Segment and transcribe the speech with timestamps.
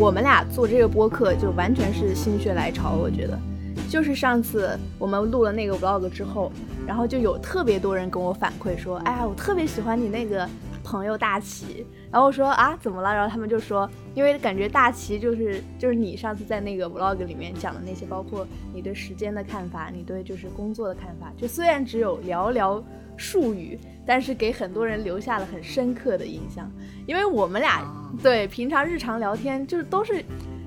[0.00, 3.38] 我们俩做这个播客就完全是心血来潮，我觉得，
[3.86, 6.50] 就是上次我们录了那个 vlog 之后，
[6.86, 10.48] 然后就有特别多人跟我反馈说，哎呀，我特别喜欢你那个
[10.82, 11.86] 朋友大齐。
[12.10, 13.14] 然后我说啊，怎么了？
[13.14, 22.82] 然后他们就说，因为感觉大齐就是就是你上次在那个 vlog 里面讲的那些，包括你对时间的看法，你对就是工作的看法，就虽然只有寥寥
[23.16, 26.70] 数语，但是给很多人留下了很深刻的印象。
[27.06, 27.82] 因为我们俩
[28.22, 30.24] 对平常日常聊天就是都是，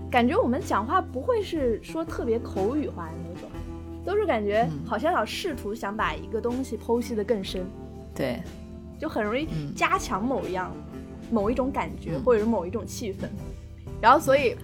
[0.10, 3.50] 感觉我们讲话不会是说特别口语化的那种，
[4.06, 7.66] 都是感觉好像老试图想把一个东西剖析的更深，
[8.14, 8.40] 对，
[9.04, 10.74] 就很容易加强某一样。
[11.32, 13.26] 某一种感觉，或者是某一种气氛，
[14.00, 14.56] 然后所以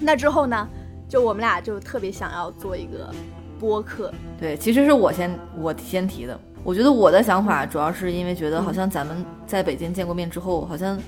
[0.00, 0.66] 那之后呢，
[1.06, 3.12] 就我们俩就特别想要做一个
[3.60, 4.10] 播客。
[4.40, 6.40] 对，其实是我先我先提的。
[6.64, 10.98] 我觉得我的想法主要是因为觉得好像咱们在北京见过面之后，好像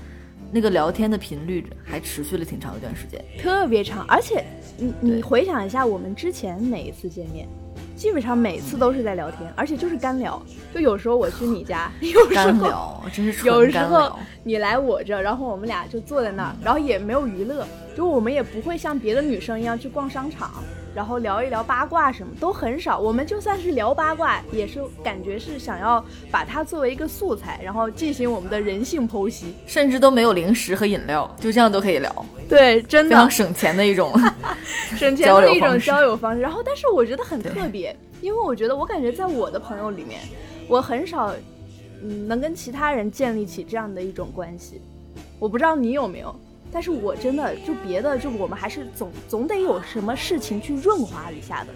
[0.51, 4.05] 那个聊天的频率还持续了挺长一段时间，特别长。
[4.07, 4.45] 而且
[4.77, 7.47] 你你回想一下，我们之前每一次见面。
[7.99, 10.41] 基本上每次都是在聊天，而且就是干聊。
[10.73, 20.63] 就有时候我去你家， 有时候真是有时候你来我这，然后我们俩就坐在那儿，然后也没有娱乐，就我们也不会像别的女生一样去逛商场。
[20.95, 32.25] 然后聊一聊八卦什么都很少，我们就算是聊八卦，也是感觉是想要把它作为一个素材，然后进行我们的人性剖析，甚至都没有零食和饮料，就这样都可以聊。
[32.47, 34.11] 对，真的非常省钱的一种，
[34.97, 36.41] 省钱的一种交友方式。
[36.41, 40.19] 然后，但是我觉得很特别，因为我觉得我感觉在我的朋友里面，
[40.67, 41.31] 我很少，
[42.01, 44.81] 嗯，能跟其他人建立起这样的一种关系。
[45.37, 46.35] 我不知道你有没有。
[46.71, 51.67] 但是我真的就别的，就我们还是总总得有什么事情去润滑一下的，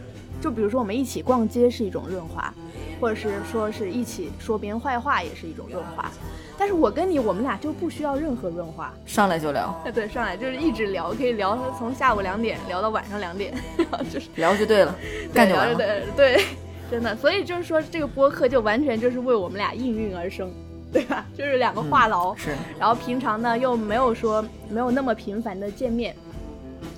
[0.41, 2.53] 就比如说我们一起逛街是一种润滑，
[2.99, 6.11] 或者是说是一起说别人坏话也是一种润滑。
[6.55, 9.75] 但是我跟你，我们俩就不需要任何润滑，上来就聊。
[9.83, 13.51] 哎，对，上来就是一直聊，可以聊从下午两点聊到晚上两点，
[14.13, 14.95] 就是聊就对了，
[15.33, 15.75] 干就完了。
[15.75, 16.43] 对对，
[16.91, 20.51] 真的，所以就是说这个播客就完全就是为我们俩应运而生。
[20.93, 21.25] 对吧？
[21.35, 22.55] 就是两个话痨，是。
[22.79, 26.15] 然后平常呢又没有说没有那么频繁的见面，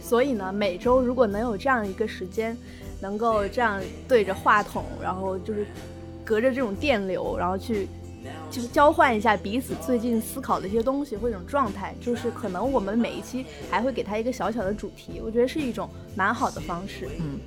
[0.01, 2.55] 所以呢每周如果能有这样一个时间，
[3.01, 5.65] 能够这样对着话筒，然后就是
[6.25, 7.87] 隔着这种电流，然后去
[8.49, 17.07] 就是交换一下彼此最近思考的一些东西或者状态，就是可能我们每一期还会给他一个小小的主题，我觉得是一种蛮好的方式。
[17.19, 17.39] 嗯，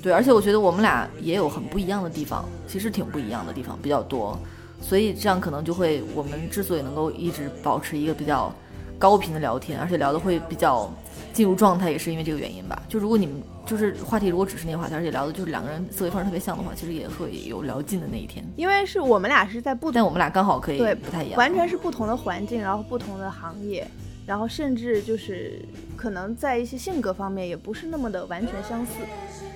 [0.00, 4.38] 对，而且我觉得我们俩也有很不一样的地方，其实挺不一样的地方比较多。
[4.80, 8.52] 所以这样可能就会，我们之所以能够一直保持一个比较
[8.98, 10.90] 高频的聊天，而且聊的会比较
[11.32, 12.80] 进入状态，也是因为这个原因吧。
[12.88, 18.44] 就如果你们就是话题，如果只是那个话题，而且聊的就是两个人思维方式特别像的话，其实也会有聊尽的那一天。
[18.56, 23.86] 因为是我们俩是在不同，但我们俩刚好可以对不太一样，完全是不同的环境，然后不同的行业，
[24.24, 25.60] 然后甚至就是
[25.96, 28.92] 可能在一些性格方面也不是那么的完全相似，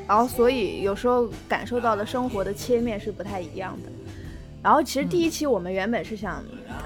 [0.09, 3.93] 然后所以有时候感受到的生活的切面是不太一样的。
[4.63, 6.43] 然后其实第一期我们原本是想，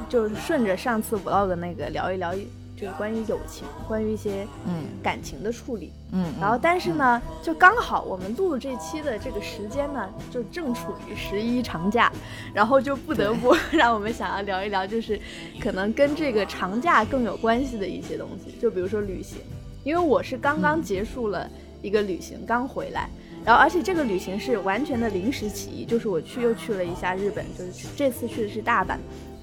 [0.09, 2.35] 就是顺着上次 vlog 那个聊一聊，
[2.77, 4.85] 就是关于友情，关于一些嗯。
[5.03, 6.33] 感情的处理，嗯。
[6.41, 12.11] 然后但是呢，就刚好我们录这期的这个时间呢，就正处于十一长假，
[12.55, 15.21] 然后就不得不 让我们想要聊一聊，就是
[15.61, 19.39] 可能跟这个长假更有关系的一些东西，就比如说旅行，
[19.83, 21.47] 因为我是刚刚结束了
[21.83, 23.11] 一个旅行，刚回来。
[23.45, 28.97] 然后，而且这个旅行是完全的临时起意，就是我去又去了一下日本，就是这次去的是大阪，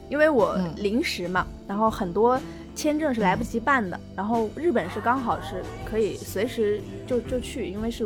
[0.09, 2.39] 因为我临时嘛，然后很多
[2.73, 8.05] 签证是来不及办的，然后日本是刚好是可以随时就就去，因为是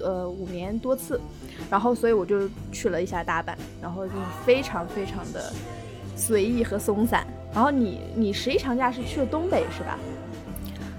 [0.00, 1.20] 呃五年多次，
[1.70, 4.12] 然后所以我就去了一下大阪，然后就
[4.44, 5.52] 非常非常的
[6.16, 7.24] 随意和松散。
[7.54, 9.98] 然后你你十一长假是去了东北是吧？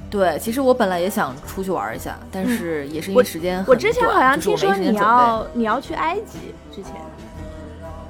[0.09, 6.39] 对，其实我本来也想出去玩一下，但是也是因为时间很短，我之前好像听说你要你要去埃及
[6.73, 6.93] 之前。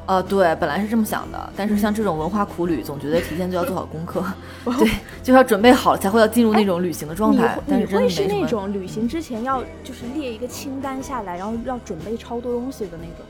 [0.05, 4.23] 呃，对，本来是这么想的，但是像这种文化苦旅，总觉得提前就要做好功课，
[4.79, 4.89] 对，
[5.21, 7.55] 就要准备好了才会要进入那种旅行的状态。
[7.67, 13.25] 但是真的是那种旅行之前要就是列一个清单下来，然后要准备超多东西的那种。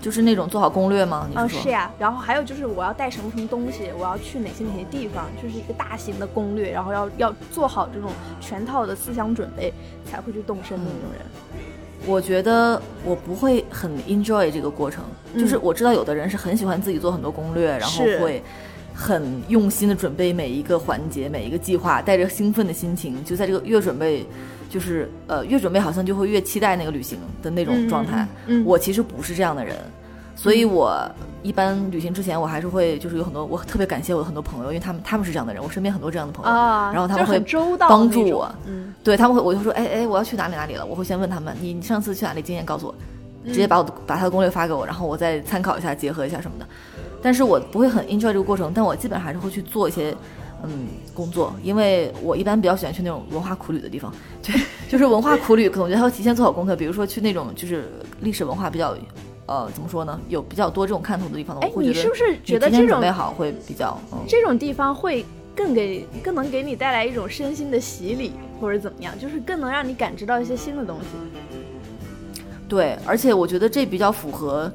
[0.00, 1.28] 就是那种做好攻略吗？
[1.34, 1.90] 嗯，是呀。
[1.98, 8.10] 然后还有就是我要带什么什么东西，我要去哪些哪些地方，就是一个大型的攻略，然后要要做好这种
[8.40, 9.72] 全套的思想准备，
[10.10, 11.22] 才会去动身的那种人。
[12.06, 15.04] 我觉得我不会很 enjoy 这个过程，
[15.38, 18.42] 就是我知道有的人是很喜欢自己做很多攻略，然后会
[18.94, 24.26] 很用心的准备每一个环节、每一个计划，带着兴奋的心情，就在这个越准备。
[24.72, 28.26] 就是呃，越准备好像就会越期待那个旅行的那种状态。
[28.46, 29.76] 嗯，我其实不是这样的人，
[30.34, 30.98] 所以我
[31.42, 37.38] 一般旅行之前，我还是会就是有很多，我特别感谢我的很多朋友，因为他们他们是这样的人，我身边很多这样的朋友，啊，然后他们会
[37.78, 42.94] 帮助我，嗯，对他们会，我就说，哎哎，我要去哪里哪里了，我会先问他们，你你上次去哪里经验告诉我，
[43.46, 46.66] 直接把我的、把他的攻略发给我，然后我再参考一下，结合一下什么的。
[47.20, 50.14] 但是我不会很 enjoy 这个过程，但我基本上还是会去做一些
[50.64, 54.12] 嗯工作，因为我一般比较喜欢去那种文化苦旅的地方，
[54.42, 54.54] 对，
[54.88, 58.96] 就是文化苦旅，可能我觉得还要提前做好功课，比如说去那种就是历史文化比较。
[59.44, 60.18] 呃，怎么说呢？
[60.28, 63.98] 有比较多这种看头的地方，哎，你是不是觉得这种准备好会比较？
[64.26, 69.18] 这种地方会更给更能给你带来一种身心的洗礼，或者怎么样？
[69.18, 71.06] 就是更能让你感知到一些新的东西。
[72.68, 74.72] 对，而且我觉得这比较符合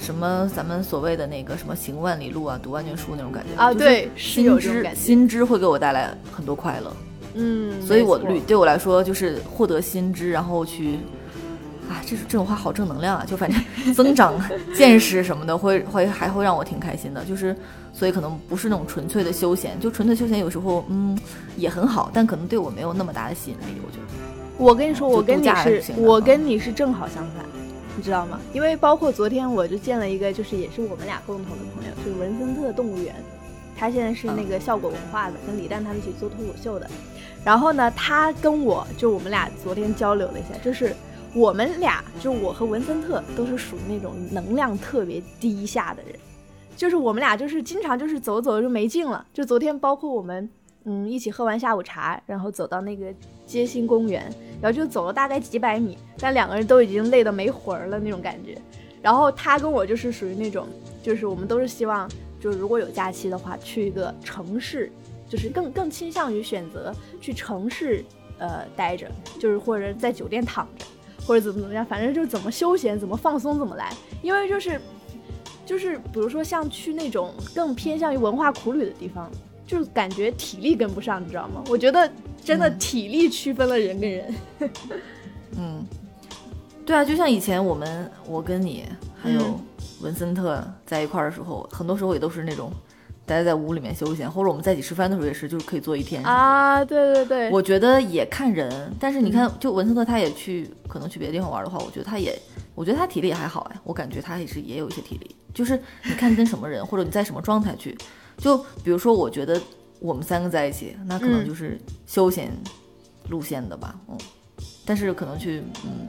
[0.00, 3.72] 什么咱们所谓的那个什么行万里路啊，读万卷书那种感觉啊。
[3.72, 6.92] 对，心知新知会给我带来很多快乐。
[7.34, 10.98] 嗯，所以我旅对我来说就是获得新知，然后去。
[11.90, 13.24] 啊，这这种话好正能量啊！
[13.26, 14.40] 就反正增长
[14.76, 17.24] 见识什么的， 会会还会让我挺开心的。
[17.24, 17.52] 就是，
[17.92, 21.18] 所以可能不是那种纯粹的休闲，就纯粹休闲有时候嗯
[21.56, 23.80] 也很好，但可能对我没有那么大的吸引力。
[23.84, 27.44] 我觉得，我跟你说，我跟你是，我跟你是正好相反，
[28.00, 28.40] 你知道吗？
[28.54, 33.14] 因为包括昨天我就见了一个，就是也是我们俩共同的朋友，就是文森特动物园，
[33.76, 36.88] 他现在是那个效果文化的，跟李诞他们一起做脱口秀的。
[37.44, 40.96] 然后呢，他跟我就我们俩昨天交流了一下，就是。
[41.32, 46.12] 我们俩就我和文森特都是属于那种能量特别低下的人，
[46.76, 49.24] 就是我们俩就是经常就是走走就没劲了。
[49.32, 50.50] 就昨天包括我们
[50.84, 53.06] 嗯一起喝完下午茶，然后走到那个
[53.46, 54.22] 街心公园，
[54.60, 58.56] 然后就走了大概几百米，但两个人都已经累得没魂儿了那种感觉。
[59.02, 60.66] 然后他跟我就是属于那种，
[61.02, 62.08] 就是我们都是希望，
[62.40, 64.90] 就是如果有假期的话，去一个城市，
[65.28, 68.04] 就是更更倾向于选择去城市
[68.38, 70.84] 呃待着，就是或者在酒店躺着。
[71.26, 73.92] 或者怎么怎么样，反正就怎么休闲、怎么放松、怎么来。
[74.20, 74.80] 因为就是，
[75.64, 79.30] 就是比如说像去那种更偏向于文化苦旅的地方，
[79.70, 81.62] 就是感觉体力跟不上，你知道吗？
[81.68, 82.10] 我觉得
[82.42, 84.34] 真的体力区分了人跟人。
[85.56, 85.86] 嗯，
[86.84, 88.84] 对啊，就像以前我们我跟你
[89.22, 89.60] 还有
[90.00, 92.72] 文森特在一块儿的时候，很多时候也都是那种。
[93.26, 96.84] 待在屋里面休闲，或者我们在一起吃饭的时候也是，就是可以坐一天啊。
[96.84, 102.36] 对对对，我觉得也看人，但是你看，就文森特他也去，可能去别的地方玩的话，我觉得他也，
[102.74, 105.36] 我觉得他体力也还好哎，我感觉他也是也有一些体力。
[105.54, 107.96] 就是你看跟什么人，或者你在什么状态去，
[108.40, 109.60] 就比如说，我觉得
[110.00, 112.50] 我们三个在一起，那可能就是休闲
[113.28, 114.18] 路线的吧，嗯，
[114.84, 116.08] 但是可能去，嗯。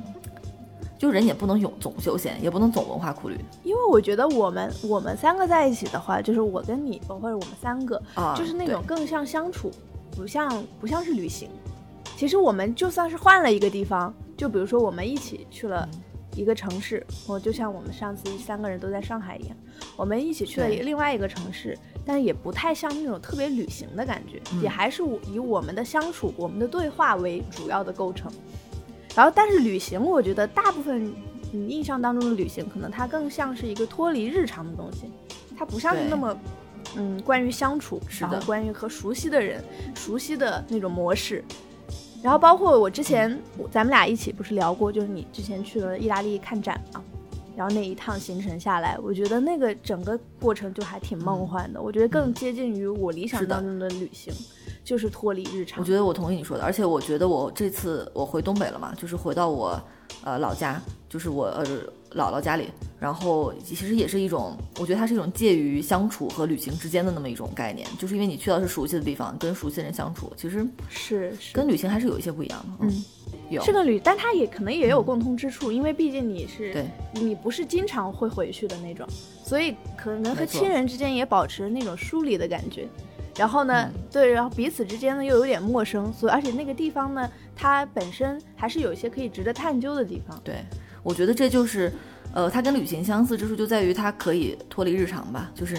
[0.97, 3.35] 就人也不能永总休闲，也不能总文化苦旅。
[3.63, 9.71] 因为我觉得我们我们三个在一起的话，就是我跟你，或者我们三个，啊，就是那种更像相处，
[10.11, 11.49] 不像不像是旅行。
[12.15, 15.89] 其实我们就算是换了一个地方，就比如说我们一起去了
[16.35, 19.57] 一个城市，我就像我们上次三个人都在上海一样，
[19.95, 21.75] 我们一起去了另外一个城市，
[22.05, 28.31] 但是也不太像那种特别旅行的感觉，也还是以我们的相处、我们的对话为主要的构成。
[29.15, 31.13] 然后，但是旅行，我觉得大部分
[31.53, 35.11] 嗯印象当中的旅行，可能它更像是一个脱离日常的东西，
[35.57, 36.37] 它不像是那么
[36.95, 39.63] 嗯关于相处，是的关于和熟悉的人、
[39.93, 41.43] 熟悉的那种模式。
[42.23, 43.37] 然后包括我之前
[43.71, 47.03] 咱们俩一起不是聊过，就是你之前去了意大利看展嘛，
[47.55, 54.33] 然后那一趟行程下来，我觉得那个整个过程就还挺梦幻的，我觉得更接近于我理想当中的旅行。
[54.83, 59.79] 就是脱离日常，我觉得我同意你说的，而且我觉得我这次我回东北了嘛，就是回到我，
[60.23, 61.63] 呃老家，就是我呃
[62.15, 62.67] 姥姥家里，
[62.99, 73.05] 然后其实也是一种，我觉得它是一种介于相处和旅行之间的那么一种概念，就是因为你去到是熟悉的地方，跟熟悉的人相处，其实是跟旅行还是有一些不一样的，嗯，
[73.51, 79.05] 有是个旅，但它也可能也有共通之处，因为毕竟你是对，你不是经常会回去的那种，
[79.43, 82.87] 所以可能和亲人之间也保持那种疏离的感觉。
[83.37, 90.39] 然后呢，对，然后彼此之间呢又有点陌生，所以而且那个地方呢，它本身还是有一些可以值得探究的地方。
[90.43, 90.55] 对，
[91.01, 91.91] 我觉得这就是，
[92.33, 95.77] 呃，它跟旅行相似之处就在于它可以脱离日常吧，就是，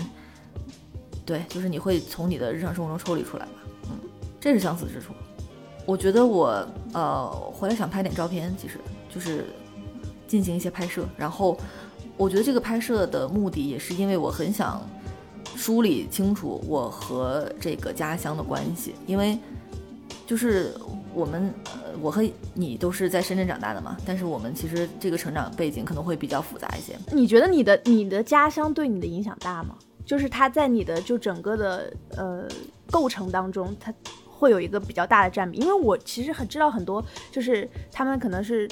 [1.27, 3.53] 对，就是你会从你的日常生活中抽离出来吧，
[3.85, 3.99] 嗯，
[4.41, 5.13] 这是相似之处。
[5.87, 9.47] 我觉得我呃回来想拍点照片，其实就是
[10.27, 11.57] 进行一些拍摄，然后
[12.17, 14.81] 我觉得这个拍摄的目的也是因为我很想。
[15.55, 19.39] 梳理清楚我和这个家乡的关系，因为
[20.27, 20.75] 就是
[21.13, 26.97] 我们，呃，我和你都是在深圳长大的嘛，但是我们其实这个成长背景可能会比较复杂一些。
[27.13, 29.77] 你觉得你的你的家乡对你的影响大吗？
[30.07, 32.49] 就是它在你的就整个的呃
[32.91, 33.93] 构成当中，它
[34.43, 35.59] 会有一个比较大的占比。
[35.59, 38.69] 因为我其实很知道很多，就是他们可能是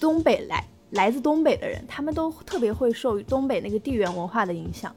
[0.00, 4.90] 东北来来自东北的人，他们都特别会受东北那个地缘文化的影响。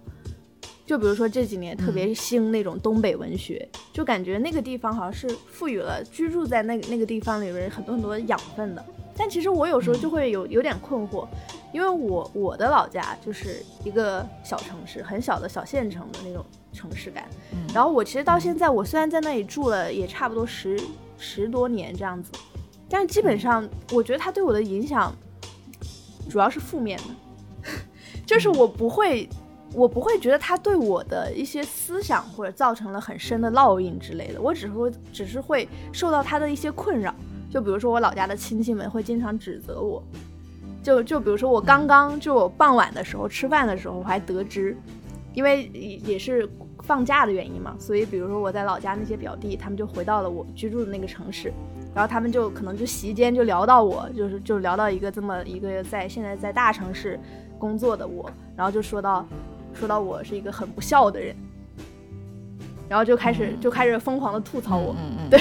[0.86, 8.86] 就比如说这几年特别兴那种东北文学，就感觉那个地方好像是赋予了居住在那那个地方里边很多很多养分的。
[9.18, 11.28] 但其实我有时候就会有有点困惑，
[11.72, 17.28] 因为我我的老家就是一个小城市，很小的小县城的那种城市感。
[17.74, 20.80] 然后我其实到现在，我虽然在那里住了也差不多十
[21.18, 22.32] 十多年这样子，
[22.90, 25.16] 但是基本上我觉得它对我的影响
[26.30, 27.70] 主要是负面的，
[28.26, 29.28] 就是我不会。
[29.74, 37.14] 我不会觉得他对我的一些思想或者造成了很深的烙印之类的，我只是会只是会受到他的一些困扰。
[37.56, 40.04] 就比如说我老家的亲戚们会经常指责我，
[40.84, 44.76] 就就比如说我刚刚就傍晚的时候吃饭的时候，我还得知，
[45.34, 45.68] 因为
[46.04, 46.46] 也是
[46.84, 51.54] 放假的原因嘛，所以比如说我在老家那些表弟他们就回到了我居住的那个城市，
[51.94, 57.18] 然后他们就可能就席间就聊到我，就是就聊到一个这么一个在现在在大城市
[57.58, 59.26] 工作的我，然后就说到。
[59.74, 61.36] 说到我是一个很不孝的人，
[62.88, 64.96] 然后就开始就开始疯狂的吐槽我，
[65.30, 65.40] 对，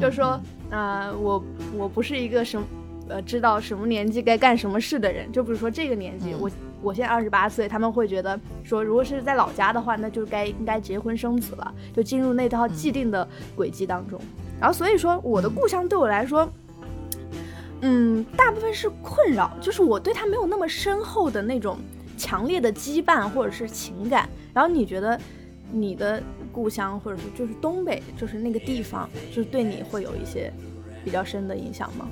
[0.00, 0.40] 就说
[0.70, 1.44] 啊，我
[1.76, 2.66] 我不是一个什么
[3.08, 6.50] 呃知道什么年纪该干什么事的人，就比如说这个年纪，我
[6.80, 14.20] 我现在二十八岁，他们会觉得说，如果是在老家的话，那就该应该结婚生子了，就进入那套既定的轨迹当中。
[14.60, 16.48] 然后所以说，我的故乡对我来说，
[17.80, 21.76] 嗯，大部分是困扰，就是我对他没有那么深厚的那种。
[22.20, 25.18] 强烈的羁绊或者是情感，然后你觉得
[25.72, 30.52] 你的故乡或者是就是东北，就是那个地方，就是对你会有一些
[31.04, 32.08] 比较深的影响吗？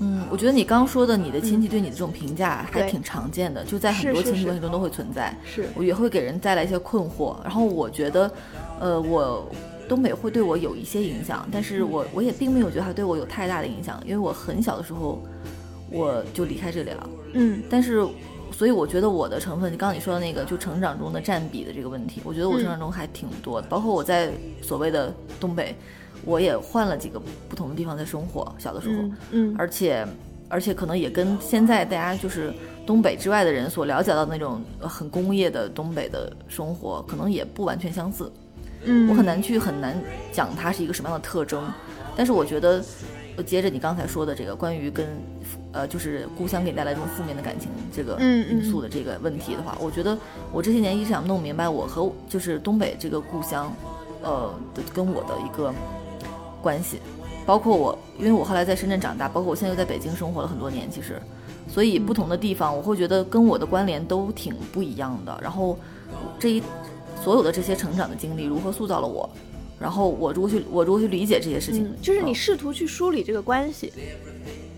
[0.00, 5.32] 嗯，我觉得你刚说的你的亲戚对你的这种评价还挺常见的，就在很多亲戚关系中都会存在。
[5.44, 7.36] 是，我也会给人带来一些困惑。
[7.42, 8.30] 然后我觉得，
[8.80, 9.48] 呃，我
[9.88, 15.22] 东北会对我有一些影响，但是我我也并没有觉得它对我有太大的影响，因为我很小的时候
[15.90, 17.10] 我就离开这里了。
[17.34, 18.04] 嗯，但是。
[18.56, 23.66] 所以我觉得我的成分，刚刚你说的那个，就成长中的占比的这个问题，我觉得我成长中还挺多的。
[23.68, 24.30] 包括我在
[24.62, 25.74] 所谓的东北，
[26.24, 28.54] 我也换了几个不同的地方在生活。
[28.58, 30.06] 小的时候，嗯，而且
[30.48, 32.54] 而且可能也跟现在大家就是
[32.86, 38.30] 东北之外的人所了解到的那种很工业的东北的生活，可能也不完全相似。
[38.84, 41.62] 嗯，我很难去很难讲它是一个什么样的特征。
[42.16, 42.80] 但是我觉得，
[43.42, 45.06] 接着你刚才说的这个关于跟。
[45.72, 50.16] 呃，就是故乡给你带来这种负面的感情这个因素的这个问题的话，我觉得
[50.52, 53.72] 我这些年一直想弄明白我和就是东北这个故乡，
[54.22, 55.74] 呃的跟我的一个
[56.62, 57.00] 关系，
[57.44, 61.20] 包括我，因为我后来在深圳长大，包括我现在又在北京生活了很多年，其实，
[61.66, 65.36] 所以不同的地方，我会觉得跟我的关联都挺不一样的。
[65.42, 65.76] 然后
[66.38, 66.62] 这一
[67.20, 69.28] 所有的这些成长的经历如何塑造了我，
[69.78, 73.92] 然后我如何去我如何去理解这些事情，就是你试图去梳理这个关系。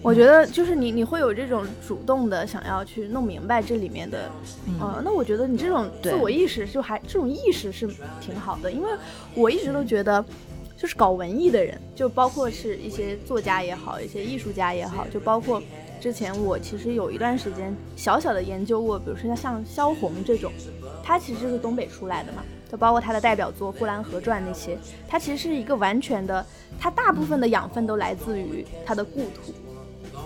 [0.03, 4.31] 我觉得就是你，你会有这种主动的想要去弄明白这里面的，
[4.79, 7.89] 呃，那我觉得你这种自我意识就还这种意识是
[8.21, 8.89] 挺好的，因为
[9.35, 10.25] 我一直都觉得，
[10.77, 15.61] 就是搞文艺的人，就包括是一些作家也好，一些艺术家也好，就包括
[16.01, 20.53] 之前我其实有一段时间小小的研究过，比如说像像萧红这种，
[21.07, 26.45] 他其实就是东北出来的嘛，就包括他的代表作《呼兰河传》那些，他其实是一个完全的，
[26.81, 29.55] 他大部分的养分都来自于他的故土。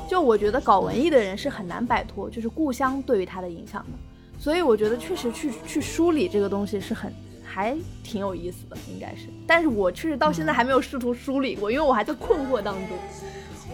[0.09, 3.99] 就我觉得搞文艺的人是很难摆脱，就是故乡对于他的影响的，
[4.39, 7.13] 所以我觉得确实去去梳理这个东西是很
[7.45, 9.27] 还挺有意思的，应该是。
[9.47, 12.97] 但是我确实到现在还没有试图梳理过，因为我还在困惑当中，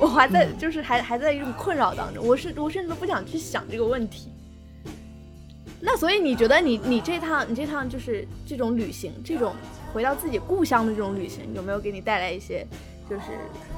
[0.00, 4.28] 我还在就是还还在一种困扰当中，我是我甚至都不想去想这个问题。
[5.86, 9.54] 那所以你觉得你你这趟你这趟就是这种旅行，这种
[9.94, 12.66] 回到自己故乡的这种旅行，有没有给你带来一些？
[13.08, 13.22] 就是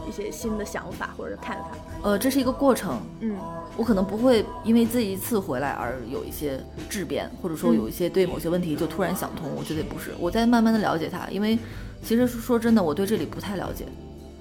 [0.08, 1.72] 一些新的想法或者看法，
[2.02, 3.36] 呃，这是一个过程，嗯，
[3.76, 11.58] 我可能不会因为这一次回来而有一些质变，或者说有一些对某些问题就突然想通，我觉得也不是，我在慢慢的了解它，因为
[12.02, 13.84] 其实说真的，我对这里不太了解，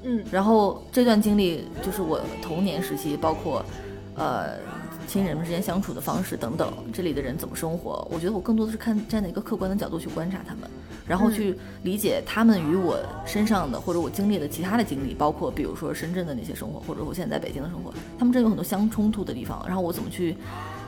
[0.03, 3.61] 嗯，然后这段经历就是我童年时期，包括，
[4.15, 4.51] 呃。
[5.07, 8.05] 亲人们之间相处的方式等等，这里的人怎么生活？
[8.11, 10.69] 我觉得我更多的是看站在一个客观的角度去观察他们，
[11.07, 19.63] 然后去理解他们与我身上的或者我经历的其他的经历，包括比如说深圳的那些生活，或者我现在在北京的生活，他们这有很多相冲突的地方。
[19.65, 20.35] 然后我怎么去，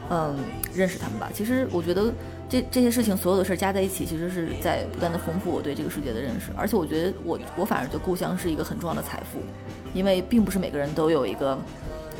[0.09, 0.37] 嗯，
[0.75, 1.29] 认识他们吧？
[1.33, 2.11] 其实我觉得
[2.49, 6.51] 这这些事情所有的事儿加在一起，其实是在不断的丰富我对这个世界的认识。
[6.57, 9.39] 而且我觉得我我反而觉得故乡是一个很重要的财富，
[9.93, 11.57] 因为并不是每个人都有一个，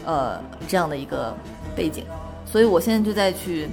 [0.05, 1.35] 呃，这样的一个。
[1.75, 2.03] 背景，
[2.45, 3.67] 所以我现在就在去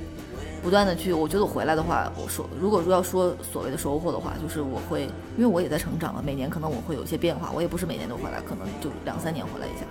[0.63, 5.03] 不不断的去，我觉得我回来的话，我说如果说要说所谓的收获的话，就是我会，
[5.39, 9.87] 因为我也在成长嘛，每年可能我会有一些变化，我也不是每年都回来，可能就两三年回来一下。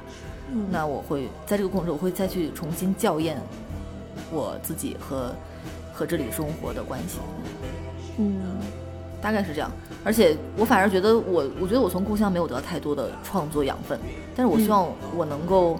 [0.51, 0.65] 嗯。
[0.69, 3.41] 那我会在这个过程中，我会再去重新校验
[4.33, 5.33] 我自己和
[5.93, 7.19] 和这里生活的关系，
[8.17, 8.41] 嗯。
[9.21, 9.71] 大概是这样。
[10.03, 13.97] 而且我反而觉得我，我觉得我从故乡没有得到太多的创作养分，
[14.35, 15.79] 但是我希望我能够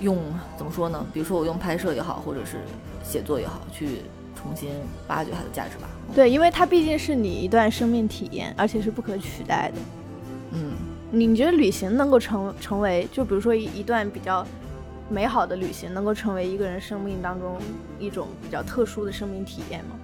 [0.00, 0.18] 用
[0.56, 1.04] 怎么说呢？
[1.12, 2.58] 比如说我用拍摄也好，或者是
[3.02, 4.02] 写作也好，去
[4.36, 4.70] 重新
[5.08, 5.88] 挖掘它的价值吧。
[6.14, 9.80] 对，因为它毕竟是你一段生命体验，而且是不可取代的。
[10.52, 10.72] 嗯，
[11.10, 14.46] 你你觉得旅行能够成成为，就比如说一一段比较
[15.10, 17.56] 美好的旅行，能够成为一个人生命当中
[17.98, 19.96] 一种比较特殊的生命体验吗？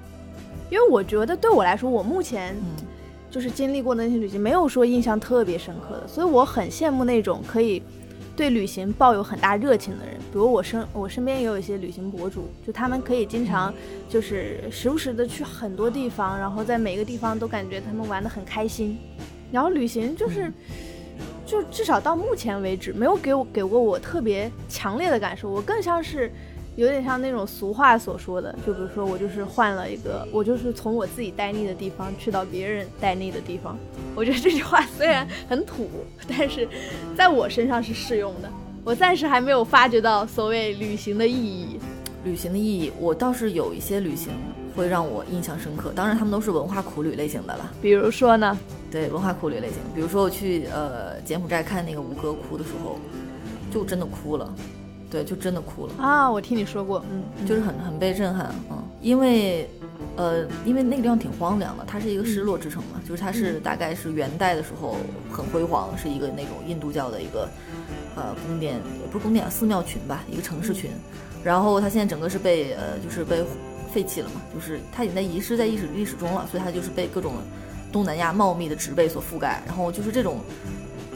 [0.70, 2.84] 因为我觉得对我来说，我目前嗯
[3.30, 7.82] 就是经历过的那些旅行，没有说印象特别深刻的，所以我很羡慕那种可以
[8.36, 10.16] 对旅行抱有很大热情的人。
[10.32, 13.72] 比如我身我身边也有一些旅行博主，就他们可以经常
[14.08, 18.98] 就是时不时的去很多地方，然后在每个地方都感觉他们玩得很开心。
[19.52, 20.52] 然后旅行就是，
[21.46, 25.48] 就至少到目前为止，没有给我给过我特别强烈的感受。
[25.48, 26.32] 我更像是
[26.76, 33.78] 有点像那种俗话所说的，就比如说我就是换了一个，我就是从我自己待腻的地方去到别人待腻的地方。
[34.14, 35.88] 我觉得这句话虽然很土，
[36.28, 36.68] 但是
[37.16, 38.50] 在我身上是适用的。
[38.84, 41.78] 我暂时还没有发觉到所谓旅行的意义。
[42.24, 44.32] 旅行的意义，我倒是有一些旅行
[44.74, 47.70] 会让我印象深刻，当然他们都是文化苦旅类型的了。
[47.80, 48.58] 比如说呢，
[48.90, 52.98] 对，文化苦旅类型，比如说我去呃柬埔寨看那个吴哥窟的时候，
[53.70, 54.54] 就真的哭了，
[55.14, 55.94] 对，就真的哭了。
[55.98, 57.46] 啊，我听你说过，嗯，嗯。
[57.46, 59.70] 就是很很被震撼，嗯，因为，
[60.16, 64.96] 呃，因为那个地方挺荒凉的，它是一个失落之城嘛，就是它是大概是元代的时候
[65.30, 67.48] 很辉煌，是一个那种印度教的一个，
[68.16, 70.90] 呃，宫殿，也不是宫殿啊，寺庙群吧，一个城市群，
[71.44, 73.44] 然后它现在整个是被呃，就是被
[73.92, 77.34] 废弃了嘛，就是它已经在遗失在历史历史中了，所以它就是被各种
[77.92, 80.40] 东南亚茂密的植被所覆盖，然后就是这种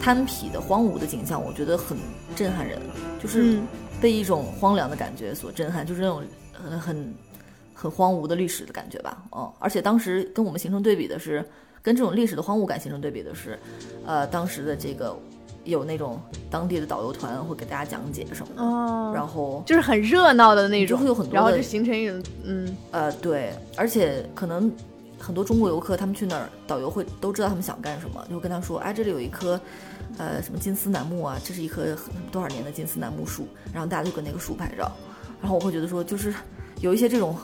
[0.00, 1.98] 滩皮的荒芜的景象，我觉得很
[2.36, 2.78] 震撼人，
[3.20, 3.58] 就是。
[3.98, 7.14] 嗯被一种荒凉的感觉所震撼，就是那种很很
[7.74, 9.22] 很荒芜的历史的感觉吧。
[9.30, 11.44] 哦，而且当时跟我们形成对比的是，
[11.82, 13.58] 跟这种历史的荒芜感形成对比的是，
[14.06, 15.16] 呃，当时的这个
[15.64, 24.70] 有那种当地的导游团会给大家讲解什么的，哦，然后就是很热闹的那种，就会有很多然后就形成一种嗯呃对，而且可能
[25.18, 29.60] 很多中国游客他们去那儿，导游会都知道他们想干什么，就会跟他说，哎，这里有一棵。
[30.16, 31.84] 呃，什么金丝楠木啊，这是一棵
[32.32, 34.90] 多少年的金丝楠木树，然后大家就跟那个树拍照，
[35.40, 36.34] 然后我会觉得说，就是
[36.80, 37.36] 有一些这种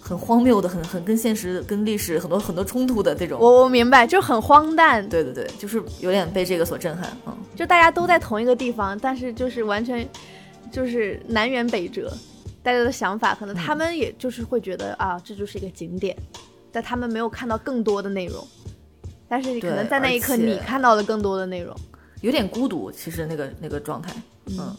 [0.00, 10.08] 很荒谬的、很很跟现实、跟历史很多很多冲突的这种，我我明白，就很荒诞，对对对，就是有点被这个所震撼，嗯，就大家都在同一个地方，但是就是完全
[10.70, 12.10] 就是南辕北辙，
[12.62, 16.16] 大家的想法可能他们也就是会觉得、啊，这就是一个景点，
[16.72, 18.46] 但他们没有看到更多的内容，
[19.28, 21.76] 但是可能在那一刻你看到了更多的内容，
[22.22, 24.10] 有点孤独，其实那个那个状态，
[24.46, 24.74] 嗯。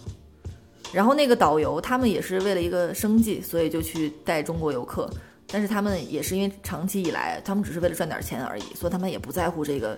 [0.92, 5.10] 然后那个导游他们也是为了一个生计，所以就去带中国游客，
[5.48, 9.98] 但是他们也是因为长期以来，他们只是为了赚点钱而已，所以他们也不在乎这个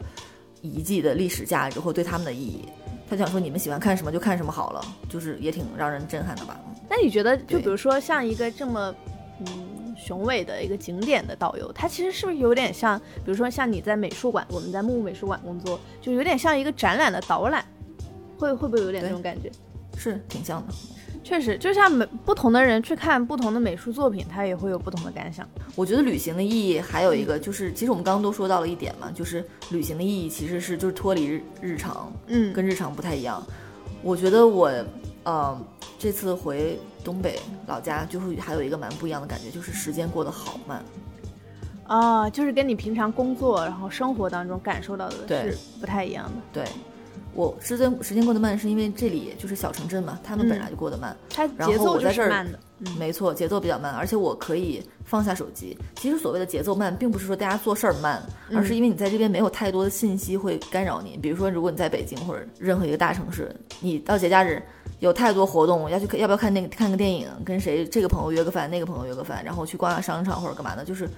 [0.61, 2.63] 遗迹的历史价值或对他们的意义。
[3.09, 6.57] 他想说你们喜欢看什么就看什么好了，就是也挺让人震撼的吧。
[6.89, 8.95] 那你觉得，就比如说像一个这么
[9.41, 9.45] 嗯
[9.95, 17.65] 雄伟的一个景点的导游，他其实是不是有点像，比如说像你在美术馆，我们在木木美术馆工作，就有点像一个展览的导览，
[18.37, 19.51] 会会不会有点那种感觉？
[19.97, 20.73] 是挺像的。
[21.23, 25.47] 确实，就像每不同的人去看不同的美术作品，他也会有不同的感想。
[25.73, 33.43] 我觉得旅行的意义还有一个就是，其实我们刚刚都说到了一点嘛，就是旅行的意义其实是就是脱离日日常，嗯，跟日常不太一样。
[34.03, 34.69] 我觉得我
[35.23, 35.59] 呃
[35.97, 40.83] 这次回东北老家，就会还有一个蛮不一样的感觉，就是时间过得好慢。
[41.87, 46.31] 啊，就是跟你平常工作然后生活当中感受到的是不太一样的。
[46.51, 46.65] 对，
[47.33, 51.15] 我时间时间过得慢，是因为这里就是小城镇嘛，他们本嗯来就过得慢。
[51.29, 52.59] 它节奏是慢的。
[52.59, 52.61] 嗯
[52.99, 55.77] 没错，节奏比较慢，而且我可以放下手机。
[55.95, 58.21] 其实所谓的节奏慢，并不是说大家做事儿慢，
[58.53, 61.17] 而是因为你在这边没有太多的信息会干扰你。
[61.17, 64.61] 比如说，如果你在北京或者任何一个大城市，你到节假日
[64.99, 71.09] 有太多活动，要去要不要看那个看个电影，跟谁这个朋友约个饭，那个朋友约个饭，然后去逛下商场或者干嘛的，就是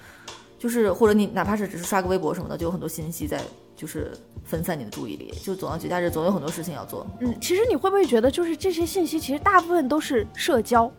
[0.58, 3.40] 就是或者你哪怕是只是刷个微博什么的，就有很多信息在
[3.76, 4.12] 就是
[4.44, 5.32] 分散你的注意力。
[5.44, 7.06] 就总到节假日，总有很多事情要做。
[7.20, 10.92] 嗯，其实你会不会觉得，就是这些信息其实大部分都是社交，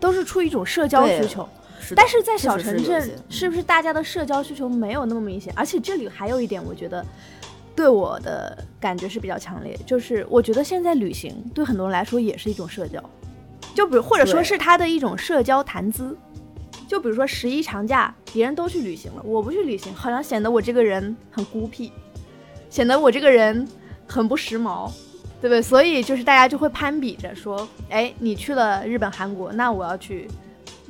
[0.00, 1.46] 都是出于一种社交需求。
[1.80, 5.52] 是但是在小城镇是不是大家的社交需求没有那么明显？
[5.56, 7.04] 而且这里还有一点，我觉得
[7.74, 13.02] 对我的感觉是比较强烈，就是我觉得现在旅行对很多人来说也是一种社交，
[13.74, 16.16] 就比如或者说是他的一种社交谈资。
[16.88, 21.90] 就比如说十一长假，别人都去旅行了，我不去旅行，好像显得我这个人很孤僻，
[22.68, 23.66] 显得我这个人
[24.06, 24.90] 很不时髦，
[25.40, 25.62] 对不对？
[25.62, 30.28] 所以就是大家就会攀比着说，哎，你去了日本、韩国，那我要去，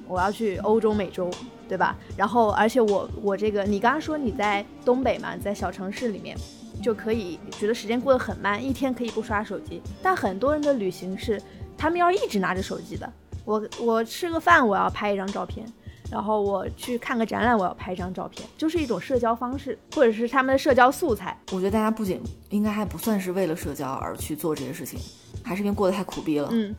[0.08, 1.30] 我要去欧洲、美洲，
[1.68, 1.96] 对吧？
[2.16, 6.36] 然后而且我我这个，你刚刚说你在东北嘛，在小城市里面。
[6.82, 9.80] 就可以觉得时间过得很慢，一天可以不刷手机。
[10.02, 11.40] 但很多人的旅行是，
[11.78, 13.10] 他们要一直拿着手机的。
[13.44, 15.64] 我我吃个饭，我要拍一张照片；
[16.10, 21.38] 然后我去看个展览，我要拍一张照片，就是一种社交方式，或者是他们的社交素材。
[21.52, 25.00] 我觉得大家不仅应该还不算是为了社交而去做这些事情，
[25.42, 26.48] 还是因为过得太苦逼了。
[26.52, 26.74] 嗯。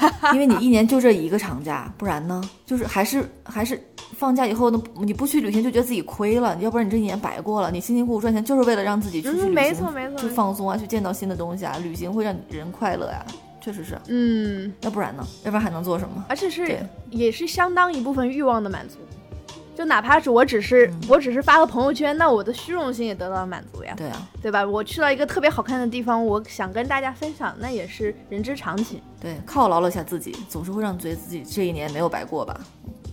[0.32, 2.42] 因为你一年就这一个长假，不然呢？
[2.66, 3.80] 就是还是还是
[4.16, 4.82] 放假以后呢？
[5.00, 7.70] 你不去旅行就觉得自己亏了，要不然你这一年白过了。
[7.70, 11.76] 你辛辛苦苦赚钱就是为了让自己出去旅行，没错没错，去放松啊，去见到新的东西啊。
[11.82, 13.24] 旅行会让人快乐呀，
[13.60, 13.98] 确实是。
[14.08, 15.26] 嗯，要不然呢？
[15.44, 16.24] 要不然还能做什么？
[16.28, 16.78] 而且是
[17.10, 18.98] 也是相当一部分欲望的满足。
[19.78, 23.94] 就哪怕是我只是我只是发个朋友圈，那我的虚荣心也得到了满足呀。
[23.96, 24.66] 对啊，对吧？
[24.66, 29.00] 我去到一个特别好看的地方，我想跟大家分享，那也是人之常情。
[29.20, 32.60] 对，犒劳了一下自己，总是会让觉得自己这一年没有白过吧？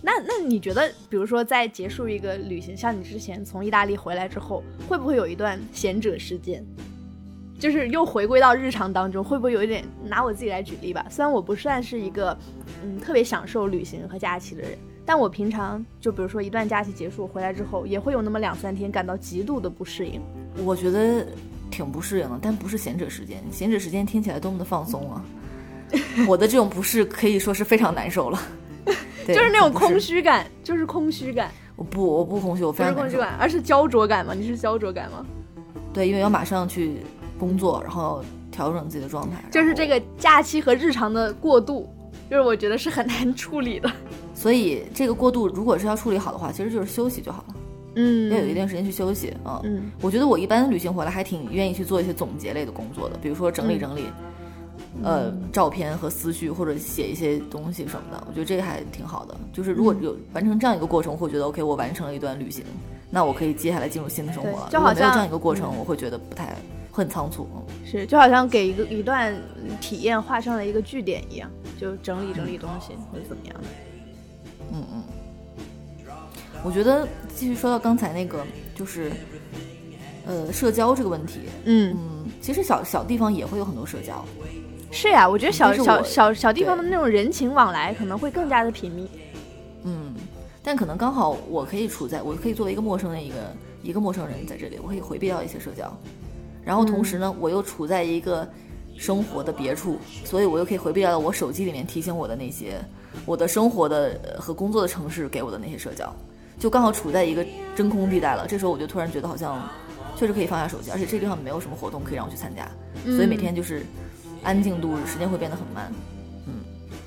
[0.02, 6.66] 那那你觉得，比如说在结束一个旅行，像你之前从意大利回来之后，会不会有一段闲者时间？
[7.60, 9.84] 就是又回归到日常当中，会不会有一点？
[10.02, 12.36] 拿我自己来举例吧，虽然我不算是一个
[12.82, 14.76] 嗯特别享受旅行和假期的人。
[15.06, 20.20] 但我平常就比如说一段假期结束回来之后，也会有那么两三天感到极度的不适应。
[20.64, 21.24] 我觉得
[21.70, 23.40] 挺不适应的，但不是闲者时间。
[23.52, 25.24] 闲者时间听起来多么的放松啊！
[26.26, 28.42] 我的这种不适可以说是非常难受了，
[29.28, 31.50] 就是那种空虚感，就是空虚感。
[31.76, 34.34] 我不，我不空虚，我非常空虚感，而是焦灼感吗？
[34.34, 35.24] 你是焦灼感吗？
[35.92, 36.96] 对，因为要马上去
[37.38, 39.36] 工作，然后调整自己的状态。
[39.52, 41.88] 就是这个假期和日常的过渡，
[42.28, 43.88] 就是我觉得是很难处理的。
[44.36, 47.54] 所以这个过渡，如果是要处理好的话，其实就是休息就好了。
[47.94, 49.62] 嗯，要有一定时间去休息啊。
[49.64, 54.04] 嗯，我觉得我一般旅行回来还挺愿意去做一些总结类的工作的，比如说整理整理，
[55.02, 58.22] 呃，照片和思绪，或者写一些东西什么的。
[58.28, 59.34] 我觉得这个还挺好的。
[59.50, 62.62] 就是如果有完成这样一个过程，我会觉得 OK，我完成了一段旅行，
[63.10, 64.68] 那我可以接下来进入新的生活了。
[64.70, 66.54] 就好像没有这样一个过程，我会觉得不太
[66.92, 67.48] 会很仓促。
[67.86, 69.34] 是，就好像给一个一段
[69.80, 73.68] 体验画上了一个句点一样，就整理整理东西或者怎么样的。
[74.72, 75.02] 嗯嗯，
[76.62, 79.10] 我觉得继续说到刚才那个，就是，
[80.26, 81.40] 呃，社交这个问题。
[81.64, 84.24] 嗯嗯，其实小小地方也会有很多社交。
[84.90, 89.08] 是呀，我觉得小小小小地方的那种人情往来可能会更加的频密。
[89.84, 90.14] 嗯，
[90.62, 93.36] 但可能刚好我可以处在，我可以作为一个陌生的一个
[93.82, 95.94] 一个陌生人在这里，我可以回避掉一些社交。
[96.64, 98.48] 然后同时呢，我又处在一个
[98.96, 102.80] 生活的别处，所以我又可以回避掉我手机里面提醒我的那些。
[103.24, 106.14] 我的生活的和工作的城市给我的那些社交，
[106.58, 108.46] 就刚好处在一个真空地带了。
[108.46, 109.68] 这时候我就突然觉得好像
[110.16, 112.70] 确实可以放下手机，而且这地方没有什么活动可以让我去参加，
[113.04, 113.84] 所以每天就是
[114.42, 115.92] 安静度日，时间会变得很慢。
[116.46, 116.54] 嗯，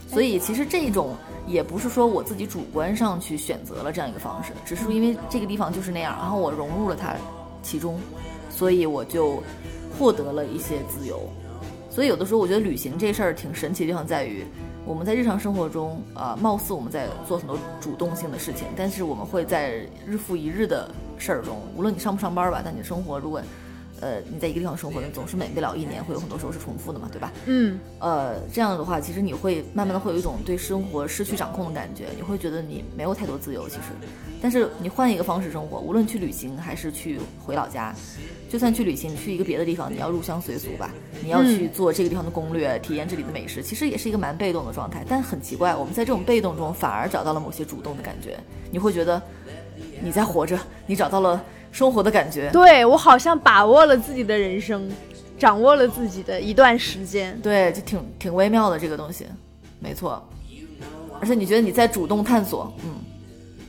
[0.08, 1.16] 所以其实这种
[1.48, 7.16] 也不是说我自己主观上去选择了这样一个方式，只是因为这个地方就是那样，然后我融入了它
[7.64, 8.00] 其中，
[8.50, 9.42] 所以我就
[9.98, 11.20] 获得了一些自由。
[11.90, 14.46] 所以有的时候我觉得旅行这事儿挺神奇的地方在于。
[14.90, 23.40] 我们在日常生活中，呃，貌似我们在做很多主动性的事情，但是我们会在日复一日的事儿中，无论你上不上班吧，但你的生活如果，
[24.02, 27.32] 呃，你在一个地方生活，总是免不了一年会有很多时候是重复的嘛，对吧？
[27.46, 33.82] 嗯，呃，这样的话，其实你会慢慢的会有一种对生活失去掌控的感觉，你会觉得你没有太多自由，其实，
[34.42, 37.94] 但是你换一个方式生活，无论去旅行还是去回老家。
[38.50, 40.90] 就算去旅行，你去一个别的地方，你要入乡随俗吧，
[41.22, 45.06] 你要去做这个地方的攻略，体验这里的美食，其实也是一个蛮被动的状态。
[45.08, 48.40] 但很奇怪，我们在这种被动中反而找到了某些主动的感觉。
[48.72, 49.22] 你会觉得
[50.02, 50.58] 你在活着，
[50.88, 52.50] 你找到了生活的感觉。
[52.52, 54.90] 对我好像把握了自己的人生，
[55.38, 57.40] 掌握了自己的一段时间。
[57.42, 59.26] 对，就挺挺微妙的这个东西，
[59.80, 60.28] 没错。
[61.20, 62.96] 而且你觉得你在主动探索，嗯。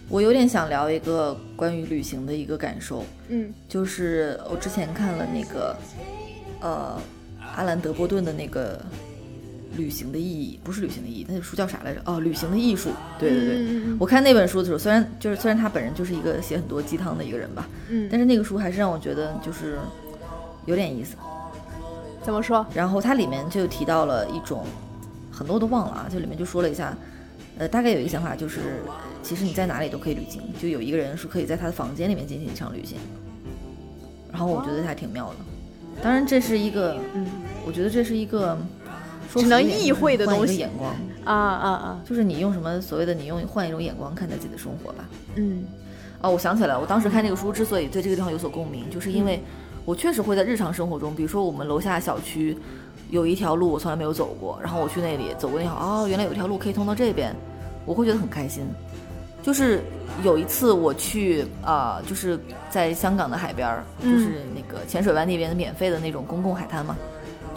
[0.09, 5.77] 我有点想聊一个关于旅行的一个感受，嗯，就是我之前看了那个，
[6.61, 7.01] 呃，
[7.55, 8.77] 阿兰德波顿的那个
[9.77, 12.01] 《旅行的意义》，不是旅行的意义，那个书叫啥来着？
[12.05, 12.91] 哦，《旅行的艺术》。
[13.19, 13.67] 对对对，
[13.99, 19.79] 我看那本书的时候，虽然就是虽然他本人就是一个写很多鸡汤的一个人吧，嗯，但是那个书还是让我觉得就是
[20.67, 21.17] 有点意思。
[22.23, 22.67] 怎么说？
[22.75, 24.65] 然后它里面就提到了一种，
[25.31, 26.97] 很多都忘了啊，就里面就说了一下。
[27.59, 28.61] 呃，大概有一个想法，就是
[29.23, 30.41] 其实你在哪里都可以旅行。
[30.59, 32.97] 就有一个人是可以在他的房间里面进行一场旅行，
[34.33, 35.37] 然后我觉得还挺妙的。
[36.03, 37.27] 当然，这是一个，嗯，
[37.67, 38.57] 我觉得这是一个
[39.35, 40.57] 只能意会的东西。
[40.57, 45.09] 眼光，啊啊啊，就是你用什么所谓的你用换一种眼光看待自己的生活吧。
[45.37, 45.64] 嗯
[46.23, 49.43] 哦，我想起来了，我当时看这个书之所以对这个地方有所共鸣，就是因为
[49.85, 52.57] 我确实会在日常生活中，比如说我们楼下小区
[53.11, 57.35] 有一条路我从来没有走过，然后我去那里走过那条，哦，原来有一条路可以通到这边，
[57.87, 58.64] 我会觉得很开心。
[59.43, 59.81] 就是
[60.23, 62.38] 有一次我去啊、就是
[62.69, 66.95] 在香港的海边儿，就嗯是那个浅水湾那边的免费的那种公共海滩嘛，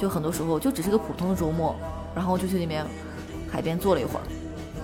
[0.04, 1.74] 就很多时候就只是个普通的周末，
[2.14, 2.86] 然后就去那边
[3.50, 4.24] 海边坐了一会儿，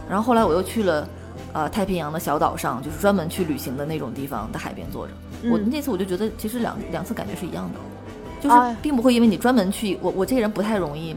[0.07, 1.05] 然后后来我又去了。
[1.51, 5.13] 呃，太平洋的小岛上，就是专门去旅行的那种地方的海边坐着。
[5.49, 7.79] 我嗯那次我就觉得，其实两两次感觉是一样的，
[8.39, 11.15] 就是哎并不会因为你专门去，我我这个人不太容易，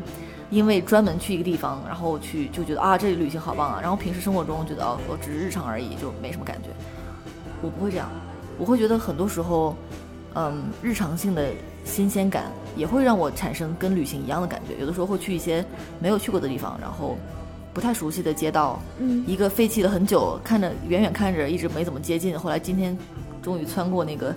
[0.49, 6.71] 因为专门去一个地方，然后去就觉得啊这里旅行好棒啊，然后平时生活中觉得哦我只是日常而已，就没什么感觉。
[7.61, 8.09] 我不会这样，
[8.57, 9.77] 我会觉得很多时候，
[10.35, 11.51] 嗯，日常性的
[11.85, 12.45] 新鲜感
[12.77, 14.79] 也会让我产生跟旅行一样的感觉。
[14.81, 15.65] 有的时候会去一些
[16.01, 17.17] 没有去过的地方，然后
[17.75, 22.97] 不太熟悉的街道，嗯一个废弃了很久，看着远远看着一直没怎么接近，后来今天
[23.43, 24.35] 终于穿过那个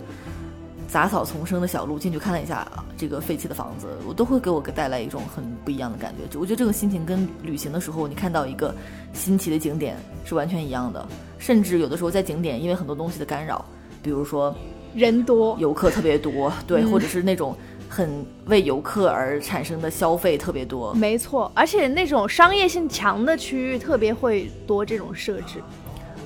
[0.88, 2.66] 杂草丛生的小路进去看了一下
[2.98, 6.26] 这个废弃的房子，我都会给我带来一种很不一样的感觉。
[6.30, 8.74] 就我觉得这个心情跟旅行的时候你看到一个
[9.14, 11.06] 新奇的景点是完全一样的，
[11.38, 13.66] 甚至有的时候在景点因为很多东西的干扰，
[14.02, 14.56] 比如说
[14.96, 17.56] 人多，游客特别多，对，嗯或者是那种
[17.90, 25.62] 很为游客而产生的消费特别多，没错，而且那种商业性强的区域特别会多这种设置。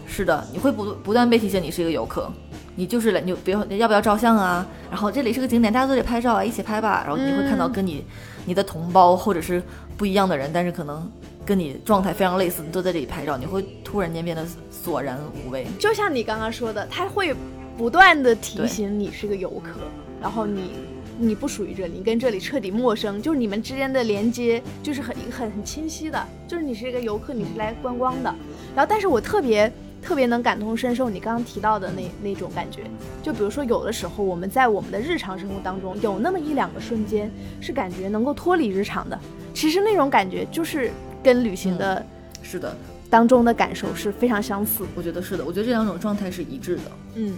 [0.07, 2.31] 是的，你会不不断被提醒你是一个游客，
[2.75, 4.65] 你就是来，你比如要不要照相啊？
[4.89, 7.03] 然后这里是个景点，大家都得拍照啊，一起拍吧。
[7.05, 8.03] 然后你会看到嗯跟你、
[8.45, 9.61] 你的同胞或者是
[9.97, 11.09] 不一样的人，但是可能
[11.45, 15.67] 跟你状态非常类似，你都在这里拍照，你会突然间变得索然无味。
[15.77, 17.35] 就像你刚刚说的，他会
[17.79, 19.79] 不断的提醒你是个游客，
[20.21, 20.71] 然后你
[21.17, 28.35] 你不属于这里，你跟这里彻底陌生，就是你们之间的连接就是很很很清晰的，就是你是一个游客，你是来观光的。
[28.75, 32.81] 然后，但是我特别特别能感同身受你刚刚提到的那那种感觉，
[33.23, 39.17] 就比如说有的时候我们在我们的日常生活当中有那么一两个瞬间是感觉能够脱离日常的，
[39.53, 40.91] 其实那种感觉就是
[41.23, 42.05] 跟旅行的
[42.43, 42.75] 是的，
[43.09, 44.85] 当中的感受是非常相似。
[44.95, 46.81] 我觉得是的，我觉得这两种状态是一致的。
[47.15, 47.37] 嗯。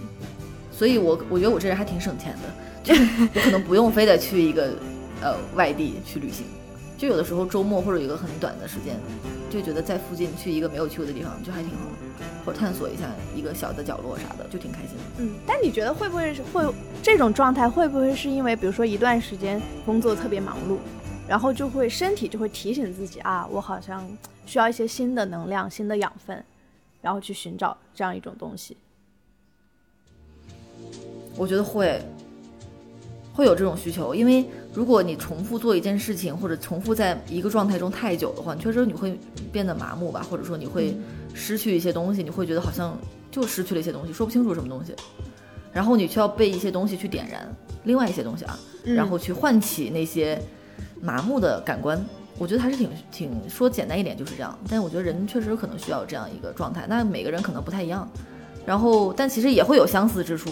[0.70, 2.48] 所以我我觉得我这人还挺省钱的，
[2.82, 4.72] 就我可能不用非得去一个
[5.20, 6.46] 呃外地去旅行，
[6.96, 8.96] 就有的时候周末或者有一个很短的时间，
[9.50, 13.02] 就觉得在附近去一个没有去过的地方就还挺好的，或者探索一下
[13.36, 15.02] 一个小的角落啥的，就挺开心的。
[15.18, 16.66] 嗯，但你觉得会不会是会
[17.02, 20.78] 这种状态会不会是因为比如说一段时间工作特别忙碌，
[21.28, 24.06] 然后就会身体就会提醒自己啊，我好像
[24.44, 26.44] 需要一些新的能量、新的养分，
[27.00, 28.76] 然后去寻找这样一种东西。
[31.36, 32.02] 我觉得会
[33.32, 39.18] 会有这种需求，因为如果你重复做一件事情，或者重复在一个状态中太久的话，你确实你会
[39.50, 40.94] 变得麻木吧，或者说你会
[41.32, 42.98] 失去一些东西，你会觉得好像
[43.30, 44.94] 就失去了一些东西，说不清楚什么东西，
[45.72, 47.48] 然后你需要被一些东西去点燃
[47.84, 50.38] 另外一些东西啊，嗯然后去唤起那些
[51.00, 52.02] 麻木的感官。
[52.38, 58.10] 我觉得还是挺挺说简单一点就是这样，但是我觉得人确实可能需要这样一个状态，那每个人可能不太一样，
[58.64, 60.50] 然后但其实也会有相似之处，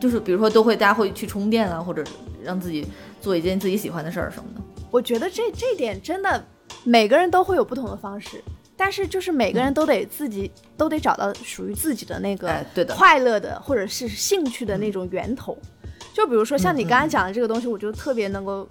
[0.00, 2.02] 就是比如说都会大家会去充电啊，或者
[2.42, 2.86] 让自己
[3.20, 4.60] 做一件自己喜欢的事儿什么的。
[4.90, 6.42] 我觉得这这点真的
[6.82, 8.42] 每个人都会有不同的方式，
[8.74, 15.56] 但是就是每个人都得自己、都得找到属于自己的那个哎对的快乐的或者是兴趣的那种源头。
[16.12, 18.66] 就比如说像你刚才讲的这个东西，我就特别能够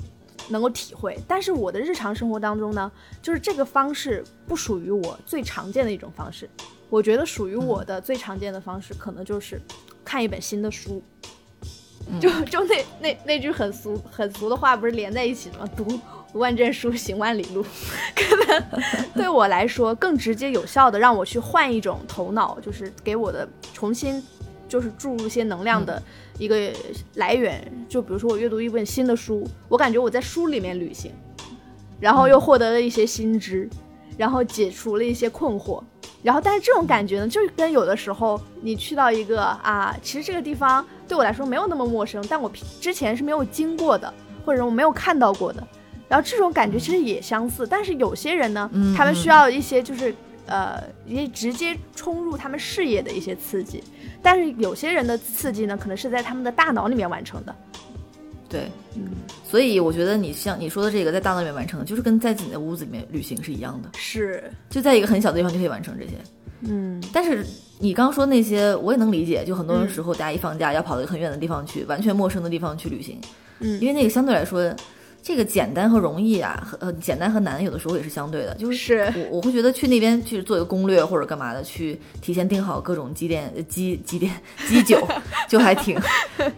[0.50, 1.18] 能够体会。
[1.28, 6.50] 但是我的日常生活当中呢，就是这个方式不属于我最常见的一种方式。
[6.90, 9.62] 我觉得属于我的最常见的方式，可能就是
[10.04, 11.02] 看一本新的书。
[12.20, 15.70] 就 就那那那句很俗很俗的话，不是连在一起的吗？
[15.78, 15.84] 读
[16.34, 17.64] 读万卷书，行万里路。
[18.16, 18.82] 可能
[19.14, 24.24] 对我来说，更直接有效的让我去换一种头脑，就是给我的重新
[24.68, 26.02] 就是注入一些能量的
[26.40, 26.72] 一个
[27.16, 27.62] 来源。
[27.88, 31.12] 就比如说我阅读一本新的书，我感觉我在书里面旅行，
[32.00, 33.70] 然后又获得了一些新知，
[34.18, 35.84] 然后解除了一些困惑。
[36.22, 44.14] 然后，但是这种感觉呢，就是跟有的时候你去到一个啊，其实这个地方对我来说没有那么陌生，但我之前是没有经过的，
[44.46, 45.66] 或者我没有看到过的。
[46.10, 50.14] 然后这种感觉其实也相似，但是有些人呢，嗯他们需要一些就是
[50.46, 53.82] 呃一些直接冲入他们视野的一些刺激，
[54.22, 57.56] 但是有些人的刺激呢，可能是在他们的大脑里面完成的。
[58.48, 59.04] 对，嗯。
[59.44, 66.12] 所以我觉得你像你说的这个，在大脑里面完成，就是跟在自己的屋子里面旅行是一样的，是，就在一个很小的地方就可以完成这些。
[66.62, 67.02] 嗯。
[67.14, 67.46] 但是
[67.80, 69.90] 你刚刚说那些，我也能理解，就很多嗯。
[69.90, 73.20] 时候大家一放假要跑到一个很远的地方去，完全陌生的地方去旅行，
[73.60, 73.80] 嗯。
[73.80, 74.74] 因为那个相对来说，
[75.22, 84.34] 这个简单和容易啊，和呃简单和难有的时候也是相对的，就是是我我会觉得去那边去做一个攻略或者干嘛的，去提前订好各种积淀呃积积淀
[84.68, 85.08] 基酒，
[85.48, 86.00] 就还挺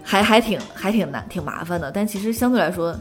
[0.04, 1.92] 还还挺还挺难挺麻烦的。
[1.92, 2.98] 但其实相对来说，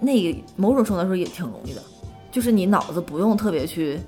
[0.00, 1.82] 那个某种程度来说也挺容易的，
[2.30, 4.00] 就是你脑子不用特别去，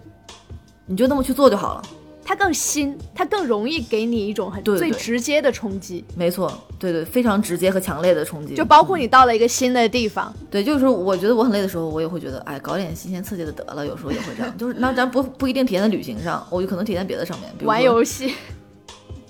[0.86, 1.82] 你就那么去做就好了。
[2.24, 8.54] 它更新，它更容易给你一种很最直接的冲击，没错，对对，非常直接和强烈的冲击。
[8.54, 13.86] 就包括你到了一个新的地方，对，就是我觉得我很累的时候，我也会觉得，哎，搞点新鲜刺激的得了。
[13.86, 18.34] 有时候也会这样，就是那咱不不一定体现在旅行上，我就可能体现别的上面，比如玩游戏。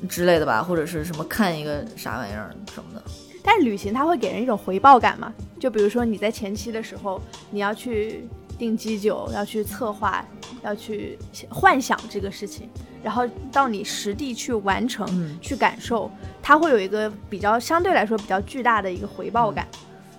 [0.08, 3.02] 之类的吧，或者是什么看一个啥玩意儿什么的。
[3.42, 5.32] 但是旅行它会给人一种回报感嘛？
[5.58, 10.24] 就比如说你在前期的时候，你要去订基酒，要去策划，
[10.62, 11.18] 要去
[11.50, 12.68] 幻想这个事情，
[13.02, 16.10] 然后到你实地去完成、嗯去感受，
[16.42, 19.66] 它会有一个比较相对来说比较巨大的一个回报感。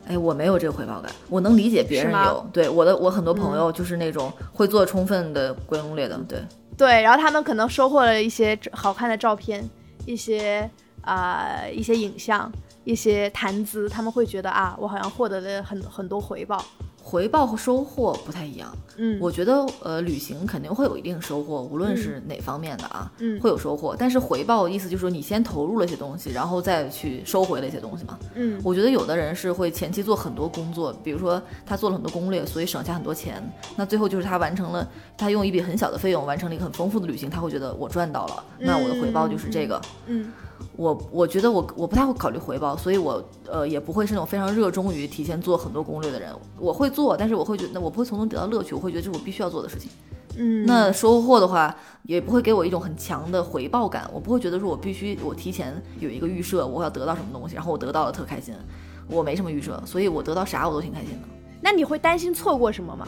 [0.07, 2.47] 哎，我没有这个回报感，我能理解别人有。
[2.53, 6.15] 对我的，我很多朋友就是那种会做充分的归攻略的。
[6.27, 6.43] 对，
[6.77, 9.67] 对，然后他们可能收获了一些好看的照片，
[10.05, 10.69] 一些
[11.01, 12.51] 啊、一些影像，
[12.83, 16.63] 一些谈资，他们会觉得啊，我好像获得了很很多回报。
[17.07, 18.75] 回报和收获不太一样。
[18.97, 23.95] 嗯，我觉得呃，旅行肯定会有一定收获，无论是哪方面的啊，嗯会有收获。
[23.95, 28.17] 但是回报意思就是说你先投入了一些东西，然后再去收回了一些东西嘛。
[28.33, 33.39] 嗯我觉得有的人是会前期做很多工作，比如说他做了很多攻略，所以省下很多钱。
[33.75, 39.79] 那最后就是他完成了，他用一笔很小的费用完成了一个很丰富的旅行，他会觉得我赚到了，那我的回报就是这个。
[40.07, 40.31] 嗯
[40.75, 46.33] 我我觉得我我不太会考虑回报，所以我呃也不会是那种非常热衷于提前做很多攻略的人。
[46.59, 49.89] 我会做，但是我会觉得我不会从中得到乐趣，我会觉得这是我必须要做的事情。
[50.37, 58.53] 嗯，那收获的话，也不会给我一种很强的回报感，我不会觉得说我必须我提前有一个预设，我要得到什么东西，然后我得到了特开心。
[59.07, 61.27] 我没什么预设，所以我得到啥我都挺开心的。
[61.61, 63.07] 那你会担心错过什么吗？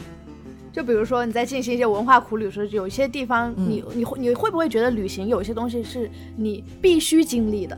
[0.78, 3.68] 就比如说你在进行一些文化苦旅的时候，有一些地方嗯。
[3.68, 7.76] 你、你会你会不会觉得旅行有些东西是你必须经历的，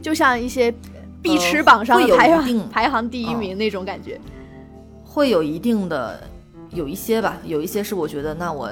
[0.00, 0.72] 就像一些
[1.20, 3.36] 必吃榜上排行、排行第一嗯。
[3.40, 4.20] 名那种感觉？
[5.02, 6.22] 会有一定的，
[6.72, 8.70] 有一些吧，有一些是我觉得那我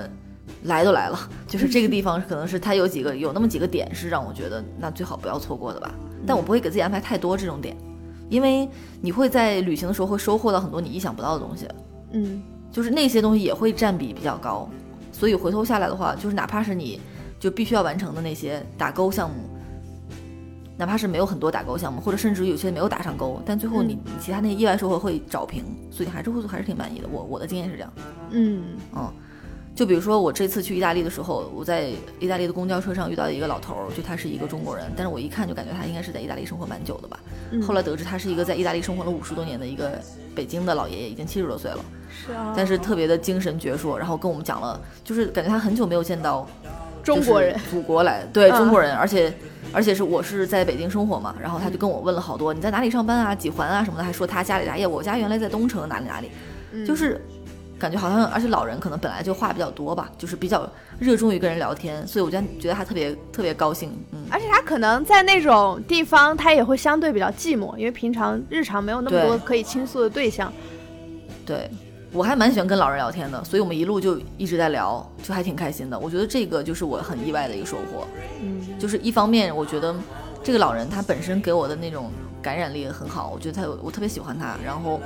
[0.63, 1.19] 来都来了，
[1.49, 5.93] 就是这个地方可能是它有几个有那么几个点是让我觉得那最好不要错过的吧，
[6.25, 7.77] 但我不会给自己安排太多这种点，
[8.29, 8.69] 因为
[9.01, 11.67] 你会在旅行的时候会收获到很多你意想不到的东西，
[12.13, 14.69] 嗯就是那些东西也会占比比较高，
[15.13, 17.01] 所以回头下来的话，就是哪怕是你
[17.41, 19.37] 就必须要完成的那些打勾项目。
[20.77, 27.09] 哪怕是没有很多打勾项目，或者甚至有些没有打上勾，但最后你你其他那些意外收获会找平，所以还是会还是挺满意的。
[27.11, 27.93] 我我的经验是这样。
[28.31, 28.63] 嗯
[28.95, 29.13] 嗯，
[29.75, 37.19] 就比如说我这次去意大利的时候，我在意大利的公交车上遇到一个老头儿，就他是一个中国人，但是我一看就感觉他应该是在意大利生活蛮久的吧。
[37.51, 40.01] 嗯后来得知他是一个在意大利生活了五十多年的一个
[40.33, 46.47] 北京的老爷爷，已经七十多岁了，是啊，但是特别的精神矍铄，然后跟我们讲了，就是感觉他很久没有见到
[47.03, 48.57] 中国人，祖国来，对、嗯。
[48.59, 49.33] 中国人，而且
[49.73, 56.31] 而且是我是在北京生活嘛，然后他就跟我问了好多你在哪里上班啊，几环啊什么的，还说他家里哎呀，我家原来在东城哪里哪里，
[56.73, 56.85] 嗯。
[56.85, 57.21] 就是
[57.79, 60.69] 感觉好像，而且老人可能本来就话比较多吧，就是比较
[60.99, 70.53] 热衷于跟人聊天，所以我就觉得他特别特别高兴，嗯，而且他可能在那种地方，他也会相对比较寂寞，因为平常日常没有那么多可以倾诉的对象。
[71.47, 71.71] 对。
[72.13, 75.99] 我还蛮喜欢跟老人聊天的，所以我们一路就一直在聊，就还挺开心的。
[75.99, 78.07] 我觉得这个就是我很意外的一个收获。
[78.41, 79.95] 嗯就是一方面，我觉得
[80.43, 85.01] 这个老人他本身给我的那种感染力很好，我觉得他有我特别喜欢他，然后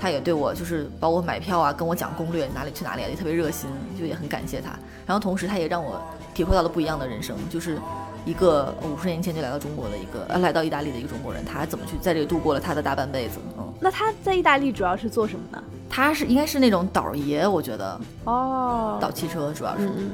[0.00, 4.70] 他也对我就是包括买票啊，跟我讲攻略哪里去哪里啊，也特别热心，就也很感谢他。
[5.04, 6.00] 然后同时他也让我
[6.34, 7.78] 体会到了不一样的人生，就是
[8.26, 13.38] 一个五十年前就来到中国的一个呃来到意大利的一个中国人，他怎么去在这里度过了他的大半辈子？
[13.56, 15.62] 嗯，那他在意大利主要是做什么呢？
[15.88, 19.86] 他是应该是那种倒爷，我觉得哦，倒汽车主要是。
[19.86, 20.10] 嗯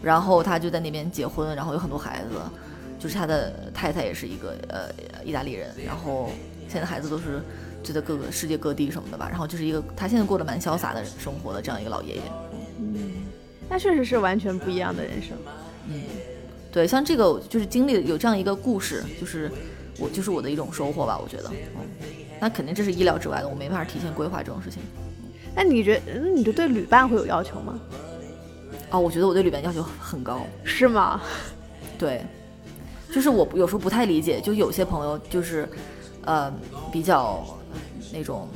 [0.00, 2.38] 然后他就在那边结婚，然后有很多孩子，
[3.00, 4.88] 就是他的太太也是一个呃
[5.24, 6.30] 意大利人，然后
[6.68, 7.42] 现在孩子都是
[7.82, 12.22] 就在各个世界各地什么的吧，然后就是一个他现在过得蛮潇洒的生活的这样一个老爷爷。
[12.78, 12.96] 嗯，
[13.68, 15.36] 那确实是完全不一样的人生。
[15.88, 16.00] 嗯，
[16.78, 19.50] 对，像这个就是经历有这样一个故事，就是
[19.98, 21.82] 我就是我的一种收获吧，我觉得，嗯，
[22.40, 24.80] 那肯定这是意料之外的，我没办法提前规划这种事情。
[25.56, 27.80] 那你觉得，那你就对旅伴会有要求吗？
[28.92, 31.20] 哦，我觉得我对旅伴要求很高，是吗？
[31.98, 32.24] 对，
[33.12, 35.68] 就是我有时候不太理解，就有些朋友就是，
[36.26, 36.48] 呃，
[36.92, 37.44] 比较
[38.12, 38.46] 那种，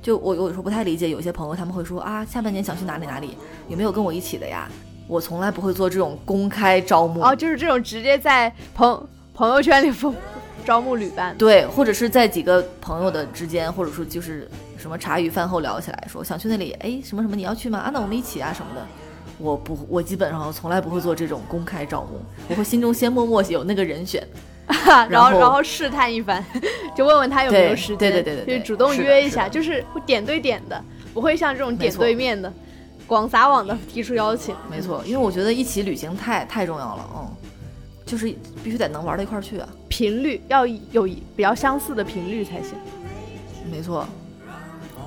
[0.00, 3.36] 就我有时候不太理解，有些朋友他们会说啊，下半年想去哪里哪里，
[3.68, 4.70] 有没有跟我一起的呀？
[5.06, 10.14] 我从来不会做这种公开招募，哦，就是这种直接在朋朋友圈里封
[10.64, 11.36] 招募旅伴。
[11.36, 14.48] 对，或者是在几个朋友的之间，或者说就是
[14.78, 17.78] 什么茶余饭后聊起来，说想去那里，哎，什么什么你要去吗？
[17.78, 18.86] 啊，那我们一起啊什么的。
[19.38, 24.22] 我不，我基本上从来不会做这种公开招募， 我会心中先默默有那个人选，
[25.08, 26.44] 然后然后试探一番，
[26.94, 30.80] 就问问他有没有时间，对对对对对就主动约一下，是就是会点对点的，
[31.12, 32.52] 不会像这种点对面的，
[33.06, 34.54] 广撒网的提出邀请。
[34.70, 37.30] 没错，因为我觉得一起旅行太太重要了，嗯，
[38.06, 38.26] 就是
[38.62, 41.04] 必须得能玩到一块儿去啊，频率要有
[41.36, 42.74] 比较相似的频率才行，
[43.70, 44.06] 没错，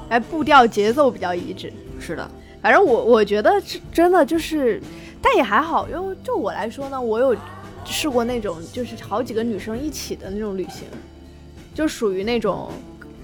[0.10, 1.72] 哎，步调节奏比较一致。
[2.00, 2.30] 是的，
[2.62, 4.82] 反正我我觉得是真的就是，
[5.22, 7.36] 但也还好，因为就我来说呢，我有
[7.86, 10.84] 试过那种就是好几个女生一起的那种旅行，
[11.74, 12.70] 就属于那种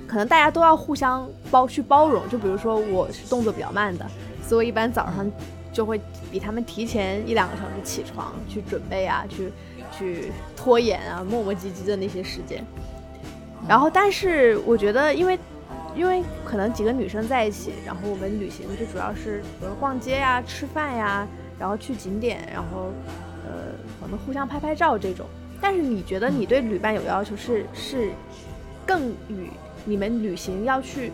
[0.08, 2.28] 可能大家都要互相包去包容。
[2.30, 4.06] 就比如说我是动作比较慢的，
[4.52, 5.32] 所以一般早上
[5.72, 5.98] 就会
[6.30, 9.50] 比他们提前一两个小时起床去准备啊，去
[9.98, 12.62] 去拖延啊，磨磨唧唧的那些时间。
[13.66, 15.40] 然后，但是我觉得，因为
[15.96, 21.26] 因为可能几个女生在一起，然后我们旅行就主要是比如逛街呀、吃饭呀，
[21.58, 22.92] 然后去景点，然后
[23.46, 23.72] 呃
[24.02, 25.26] 可能互相拍拍照这种。
[25.62, 28.12] 但是你觉得你对旅伴有要求是是
[28.86, 29.50] 更与
[29.86, 31.14] 你们旅行要去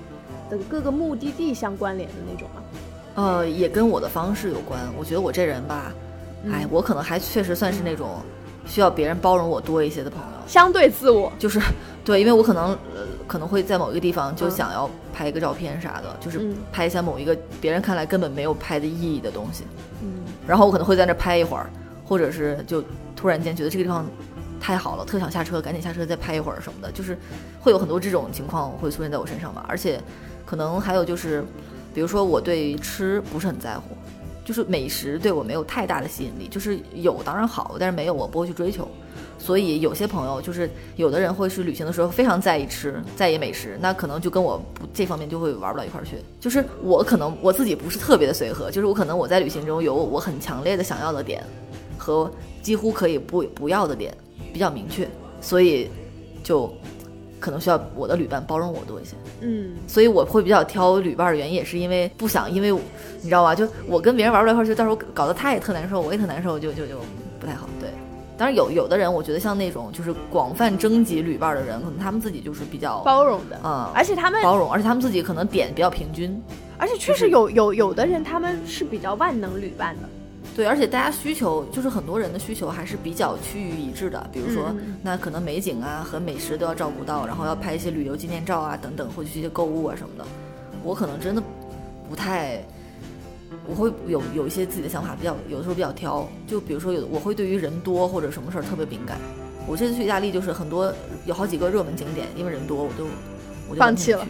[0.50, 2.64] 的各个目的地相关联的那种吗？
[3.18, 4.80] 呃，也跟我的方式有关。
[4.96, 5.92] 我觉得我这人吧，
[6.52, 8.22] 哎，嗯我可能还确实算是那种
[8.68, 10.28] 需要别人包容我多一些的朋友。
[10.48, 11.60] 相对自我，就是
[12.06, 14.52] 对，因为我可能呃可能会在某一个地方就嗯。
[14.52, 16.58] 想要拍一个照片啥的，就是嗯。
[16.72, 19.64] 拍一下某一个别人看来根本没有拍的意义的东西，
[20.04, 20.20] 嗯。
[20.46, 21.68] 然后我可能会在那拍一会儿，
[22.06, 22.84] 或者是就
[23.16, 24.06] 突然间觉得这个地方
[24.62, 27.18] 太好了，特想下车，赶紧下车再拍一会儿什么的，就是
[27.60, 30.00] 会有很多这种情况会出现在我身上吧，而且
[30.46, 31.44] 可能还有就是，
[31.98, 33.98] 比如说我对吃不是很在乎。
[34.46, 38.88] 就是美食对我没有太大的吸引力，就是有当然好，但是没有我不会去追求。
[39.40, 46.18] 所以有些朋友就是有的人会去旅行的时候非常在意吃，在意美食，那可能就跟我不这方面就会玩不到一块儿去。
[46.40, 51.44] 就是我可能我自己不是特别的随和，就是我可能我在旅行中有我很强烈的想要的点
[51.98, 52.32] 和
[52.62, 54.16] 几乎可以不不要的点
[54.54, 55.10] 比较明确，
[55.42, 55.90] 所以
[56.44, 56.72] 就
[57.40, 59.16] 可能需要我的旅伴包容我多一些。
[59.42, 62.72] 嗯所以我会比较挑旅伴的原因，也是因为不想，因为
[63.22, 66.96] 你知道吧，就我跟别人玩不到一块儿去，到时候搞得他也特难受，我也特难受，就就就
[67.40, 67.68] 不太好。
[67.80, 67.90] 对，
[68.38, 76.42] 当然有有的人，我觉得像那种就是广泛征集旅伴的人，可能他们自己就是比较包容的，嗯而且他们包容，而且他们自己可能点比较平均。
[76.80, 80.08] 而且确实有有有的人他们是比较万能旅伴的，
[80.58, 90.26] 对，而且大家需求就是很多人的需求还是比较趋于一致的，比如说、那可能美景啊和美食都要照顾到，然后要拍一些旅游纪念照啊等等，或者去一些购物啊什么的。
[90.84, 91.44] 我可能真的
[92.10, 92.60] 不太，
[93.68, 96.28] 我会有有一些自己的想法，比较有的时候比较挑。
[96.48, 99.20] 就比如说有的我会对于人多或者什么事儿特别敏感。
[99.68, 100.92] 我这次去意大利就是很多
[101.28, 103.06] 有好几个热门景点，因为人多我就
[103.70, 104.26] 我就放弃了。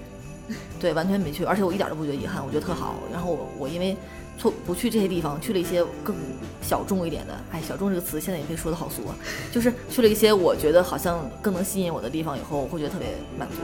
[0.77, 2.95] 对，完全没去，而且我一点都不觉得遗憾，我觉得特好。
[3.13, 3.95] 然后我我因为
[4.37, 6.15] 错不去这些地方，去了一些更
[6.61, 9.15] 小众一点的，哎，小众这个词现在也被说的好俗啊，
[9.51, 13.55] 就是去了一些我觉得好像更能吸引我的地方以后，我会觉得特别满足。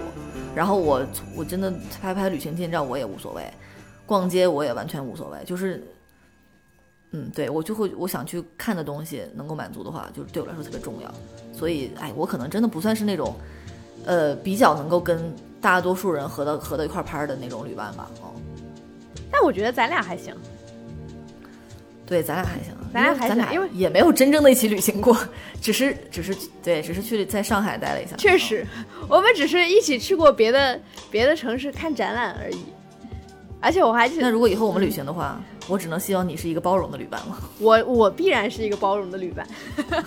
[0.55, 1.05] 然后我
[1.35, 3.43] 我真的拍拍旅行纪念照我也无所谓，
[4.05, 5.83] 逛街我也完全无所谓，就是。
[7.15, 11.13] 嗯，对我就会我想去看的东西能够满足的话，就是对我来说特别重要。
[11.55, 13.35] 所以，哎，我可能真的不算是那种，
[14.03, 18.09] 呃，比较能够跟大多数人合到合到一块拍的那种旅伴吧。
[18.23, 18.33] 哦，
[19.31, 20.35] 但我觉得咱俩还行。
[22.13, 25.17] 对，咱俩还行，咱俩还行因为也没有真正的一起旅行过，
[25.59, 28.15] 只是只是对，只是去在上海待了一下。
[28.17, 28.63] 确实，
[29.09, 32.57] 我们只是一起去过别的别的城市看展览而已。
[33.59, 37.35] 而且我还记得那，如果以后我们旅行的话，我只能希望你是一个包容的旅伴了。
[37.59, 39.47] 我我必然是一个包容的旅伴，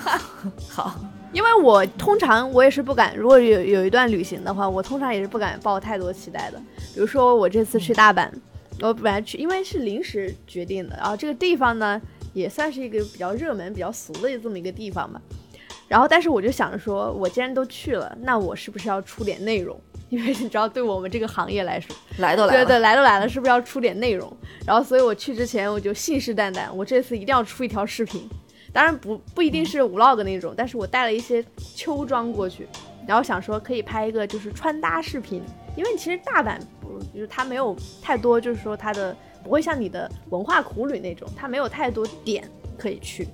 [0.70, 0.94] 好，
[1.32, 6.58] 因为我通常我也是不敢，如果有有一段旅行的话，我通常也是不敢抱太多期待的。
[6.94, 8.28] 比如说我这次去大阪，
[8.80, 12.00] 我本来去，因为是临时决定的，然后这个地方呢
[12.32, 15.20] 也算是一个比较热门、比较俗的这么一个地方吧。
[15.88, 19.80] 然后，但是我就想着说，我既然都去了，那我是不是要出点内容？
[20.10, 24.30] 因为你知道，对我们这个行业来说，来都来了，对对，来都来了，是不是要出点内容？
[24.66, 28.28] 然后，所以我去之前我就信誓旦旦，我这次一定要出一条视频。
[28.72, 32.68] 当然不不一定是 vlog 那种，但是我带了一些秋装过去，
[33.06, 35.42] 然后想说可以拍一个就是穿搭视频，
[35.76, 36.58] 因为其实大阪
[36.98, 43.28] 不就是它没有太多，就是说它的不会像你的文化苦旅那种，它没有太多点可以去，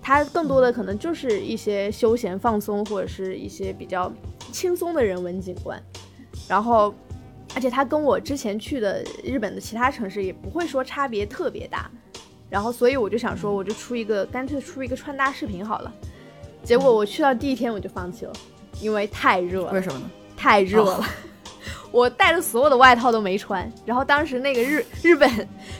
[0.00, 4.12] 它更多的可能就是一些休闲放松或者是一些比较
[4.52, 5.82] 轻松的人文景观，
[6.48, 6.94] 然后。
[7.54, 11.90] 而且它跟我之前去的日本的其他城市也不会说差别特别大，
[12.48, 15.92] 然后所以我就想说，我就出一个干脆出一个穿搭视频好了。
[16.64, 18.32] 结果我去到第一天我就放弃了，
[18.80, 20.10] 因为太热了，为什么呢？
[20.34, 21.04] 太热了。
[21.92, 23.70] 我带的所有的外套都没穿。
[23.84, 25.30] 然后当时那个日 日本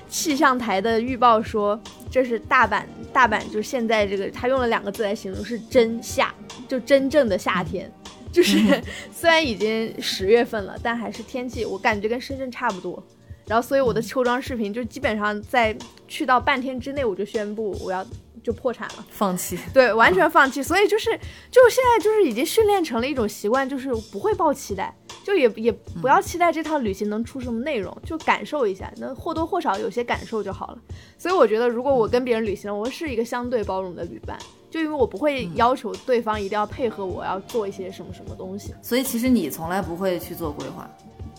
[0.08, 6.32] 气象台的预报说，这是大阪大阪，就是现在这个，他用了两个字来形容，是真夏，
[6.68, 7.90] 就真正的夏天。
[8.30, 8.58] 就是
[9.12, 13.02] 虽然已经十月份了，但还是天气我感觉跟深圳差不多。
[13.46, 18.06] 然后所以我的秋装视频就基本上在去到半天之内，我就宣布我要。
[18.42, 20.62] 就破产了，放弃， 对，完全放弃。
[20.62, 21.10] 所以就是，
[21.50, 25.70] 就现在就是已经训练成了一种习惯，就是不会抱期待，就也也
[26.00, 30.78] 不要期待这趟旅行能出什么内容，就感受一下，能或多或少有些感受就好了。
[31.16, 34.36] 所以我觉得，如果我跟别人旅行，我是一个相对包容的旅伴，
[34.68, 38.74] 就因为我不会要求对方一定要配合我要做一些什么什么东西。
[38.82, 40.90] 所以其实你从来不会去做规划，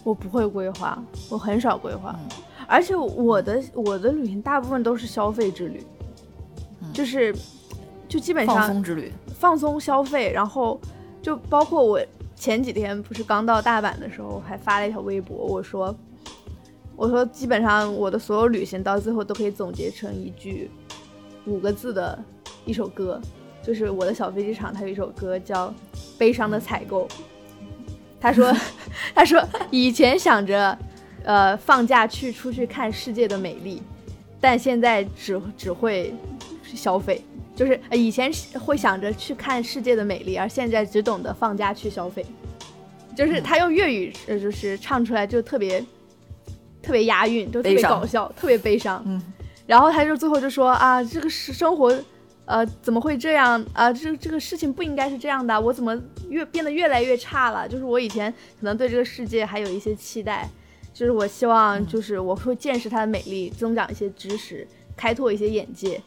[0.05, 2.17] 我不会规划，我很少规划，
[2.65, 5.85] 而且我的我的旅行大部分都是消费之旅。
[6.93, 7.35] 就是，
[8.07, 10.79] 就基本上放松之旅，放松消费，然后
[11.21, 11.99] 就包括我
[12.35, 15.93] 前几天不是刚到大阪的时候，还发了一条微博，我说，
[16.95, 20.69] 我说基本上我的所有旅行到最后都可以总结成一句
[21.45, 22.17] 五个字的
[22.65, 23.19] 一首歌，
[23.63, 25.69] 就是我的小飞机场，它有一首歌叫
[26.17, 27.07] 《悲伤的采购》，
[28.21, 28.53] 他说，
[29.15, 30.77] 他说以前想着，
[31.23, 33.81] 呃，放假去出去看世界的美丽，
[34.39, 36.13] 但现在只只会。
[36.75, 37.21] 消费
[37.55, 42.25] 就是以前会想着去看世界的美丽，而现在只懂得放假去消费。
[43.15, 45.79] 就是他用粤语，呃，就是唱出来就特别
[46.81, 49.03] 特别押韵，就特别搞笑，特别悲伤。
[49.05, 49.21] 嗯，
[49.67, 51.95] 然后他就最后就说啊，这个是生活，
[52.45, 53.93] 呃，怎么会这样啊？
[53.93, 55.95] 这这个事情不应该是这样的，我怎么
[56.27, 57.69] 越变得越来越差了？
[57.69, 60.49] 就是我以前可能对这个世界还有一些期待，
[60.91, 64.67] 就是我希望就是我会见识它的美丽，增长一些知识，
[64.97, 66.01] 开拓一些眼界。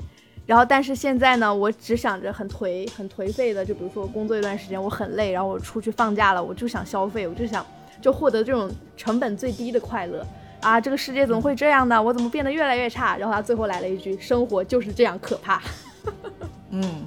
[0.46, 7.66] 然后，但是现在呢，我只想着很颓、很颓废的，就比如说工作一段时间，我很累，然后我出去放假了，我就想消费，我就想
[8.00, 10.24] 就获得这种成本最低的快乐
[10.60, 10.80] 啊！
[10.80, 12.00] 这个世界怎么会这样呢？
[12.00, 13.16] 我怎么变得越来越差？
[13.16, 15.60] 然后他最后来了一句：“生活就是这样可怕。
[16.70, 17.04] ”嗯，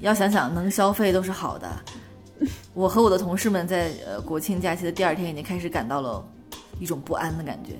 [0.00, 1.68] 要想想能消费都是好的。
[2.72, 6.26] 我和我的同事们在呃国庆假期的第二天已经开始感到了
[6.78, 7.72] 一种不安的感觉，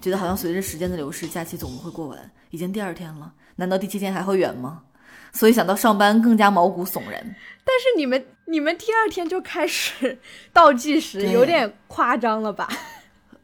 [0.00, 2.18] 觉得好像随着时间的流逝，假期总不会过完，
[2.50, 3.32] 已经第二天了。
[3.56, 4.82] 难道第七天还会远吗？
[5.32, 7.22] 所以想到上班更加毛骨悚然。
[7.64, 10.18] 但是你们你们第二天就开始
[10.52, 12.68] 倒计时，有点夸张了吧？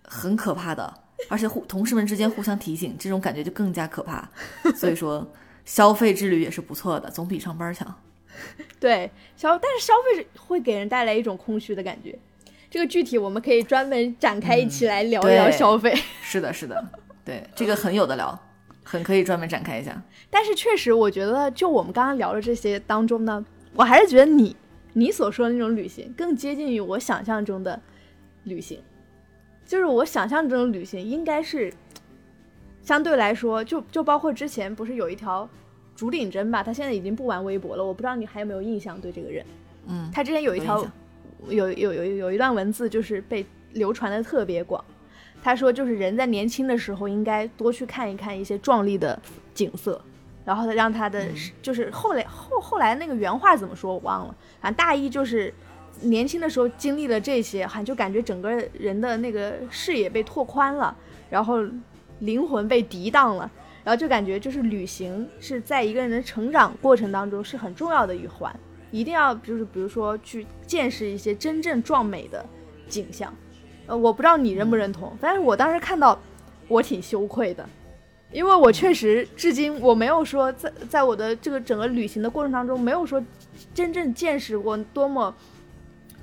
[0.02, 0.92] 很可怕的，
[1.28, 4.28] 而且互同事们之间互相提醒，这种感觉就更加可怕。
[4.74, 5.26] 所以说，
[5.64, 7.94] 消费之旅也是不错的，总比上班强。
[8.78, 12.18] 对，消但是消费会给人带来一种空虚的感觉。
[12.70, 15.96] 这个具体我们可以专门展开一起来聊一聊消费。
[16.22, 16.86] 是的，是的，
[17.24, 18.38] 对，这个很有的聊。
[18.90, 24.56] 很可以专门展开一下，但是确实，我觉得就我们刚刚聊的这些当中呢，我还是觉得你
[24.94, 27.78] 你所说的那种旅行更接近于我想象中的
[28.44, 28.80] 旅行，
[29.66, 31.70] 就是我想象中的旅行应该是
[32.82, 35.46] 相对来说，就就包括之前不是有一条
[35.94, 39.44] 竹顶针吧，他现在已经不玩微博了，我不知道你还有没有印象对这个人，
[39.88, 40.82] 嗯，他之前有一条
[41.46, 44.82] 有有有有一段文字就是被流传的特别广。
[45.42, 49.18] 他说，就是人在年轻的时候应该多去看一看一些壮丽的
[49.54, 50.00] 景色，
[50.44, 51.26] 然后让他的
[51.62, 55.52] 就是后来后后来那个原话怎么说我忘了，反正大意就是
[56.02, 60.94] 年轻的时候经历了这些，哈，就感觉整个人的那个视野被拓宽了，
[61.30, 61.58] 然后
[62.20, 63.50] 灵魂被涤荡了，
[63.84, 68.54] 然后就感觉就是旅行是在一个人的成长过程当中是很重要的一环，
[68.90, 72.44] 一定要就是比如说去见识一些真正壮美的
[72.88, 73.32] 景象。
[73.88, 76.20] 呃，我不知道你认不认同，但是我当时看到，
[76.68, 77.66] 我挺羞愧的，
[78.30, 83.22] 因为我确实至今我没有说在在我的这个整个旅行的过程当中，没有说
[83.72, 85.34] 真正见识过多么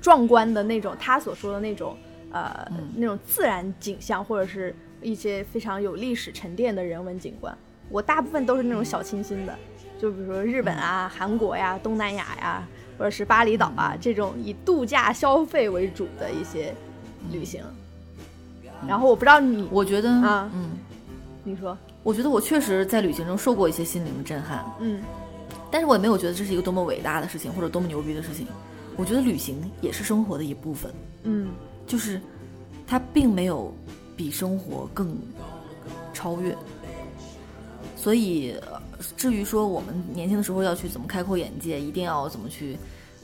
[0.00, 1.96] 壮观的那种他所说的那种
[2.30, 7.52] 呃那种自然景象，或者是一些非常有历史沉淀的人文景观。
[7.88, 9.52] 我大部分都是那种小清新的，
[9.98, 16.72] 就比如说日本啊、韩国呀、东南亚呀，或者是巴厘岛啊这种以度假消费为主的一些。
[17.30, 17.62] 旅行，
[18.86, 20.70] 然后我不知道你，我觉得啊，嗯，
[21.44, 25.02] 你说，我觉得我确实在旅行中受过一些心灵的震撼，嗯，
[25.70, 28.46] 但是我也没有觉得这是一个多么伟大的事情或者多么牛逼的事情。
[28.96, 30.92] 我觉得旅行也是生活的一部分，
[31.24, 31.48] 嗯，
[31.86, 32.20] 就是
[32.86, 33.74] 它并没有
[34.16, 35.16] 比生活更
[36.14, 36.56] 超越。
[37.96, 38.54] 所以，
[39.16, 42.76] 至于说我们年轻的时候要去怎么开阔眼界，一定要怎么去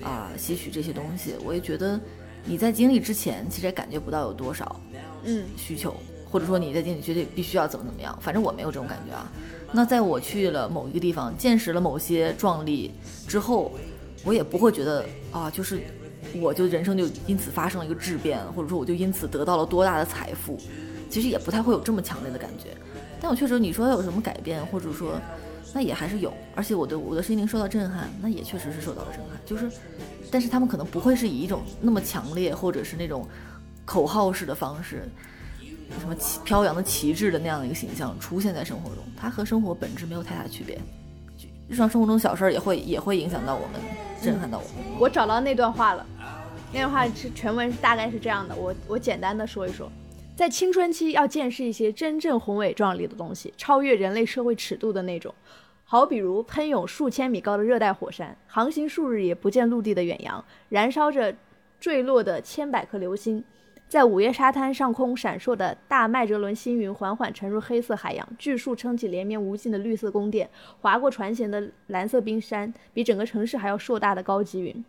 [0.03, 1.98] 啊吸取这些东西，我也觉得。
[2.45, 4.80] 你在经历之前，其实也感觉不到有多少，
[5.24, 5.95] 嗯，需求，
[6.30, 9.30] 或者说你在经历绝对必须要怎么怎么样，反正我没有这种感觉啊。
[9.72, 12.93] 那在我去了某一个地方，见识了某些壮丽
[13.26, 13.72] 之后，
[14.24, 15.80] 我也不会觉得啊，就是
[16.40, 20.59] 我就人生就因此发生了一个质变，或者说我就因此得到了多大的财富，
[21.09, 22.76] 其实也不太会有这么强烈的感觉。
[23.20, 25.12] 但我确实，你说有什么改变，或者说，
[25.75, 29.41] 那也还是有，而且我的我的心灵受到震撼，那也确实是受到了震撼。
[29.47, 29.70] 就是，
[30.31, 33.27] 但是他们可能不会是以一种那么强烈，或者是那种
[33.85, 35.09] 口号式的方式，
[35.99, 40.79] 什么旗飘扬的旗帜的那样的一个形象出现在生活中，它和生活本质没有太大区别。
[41.68, 43.81] 日常生活中小事儿也会也会影响到我们，
[44.23, 44.99] 震撼到我们。
[44.99, 46.05] 我找到那段话了，
[46.70, 49.91] 那段话是全文大概是这样的，我我简单的说一说。
[50.35, 55.33] 在青春期要见识一些真正宏伟壮丽的东西，超越人类社会尺度的那种，
[55.85, 61.37] 好比如喷涌数千米高的热带火山，航行数日也不见陆地的远洋，燃烧着
[61.78, 63.45] 坠落的千百颗流星，
[63.89, 70.49] 在午夜沙滩上空闪烁的大麦哲伦星云缓缓沉入黑色海洋，巨树撑起连绵无尽的绿色宫殿，
[70.80, 74.83] 划过船舷的蓝色冰山，比整个城市还要硕大的高级云。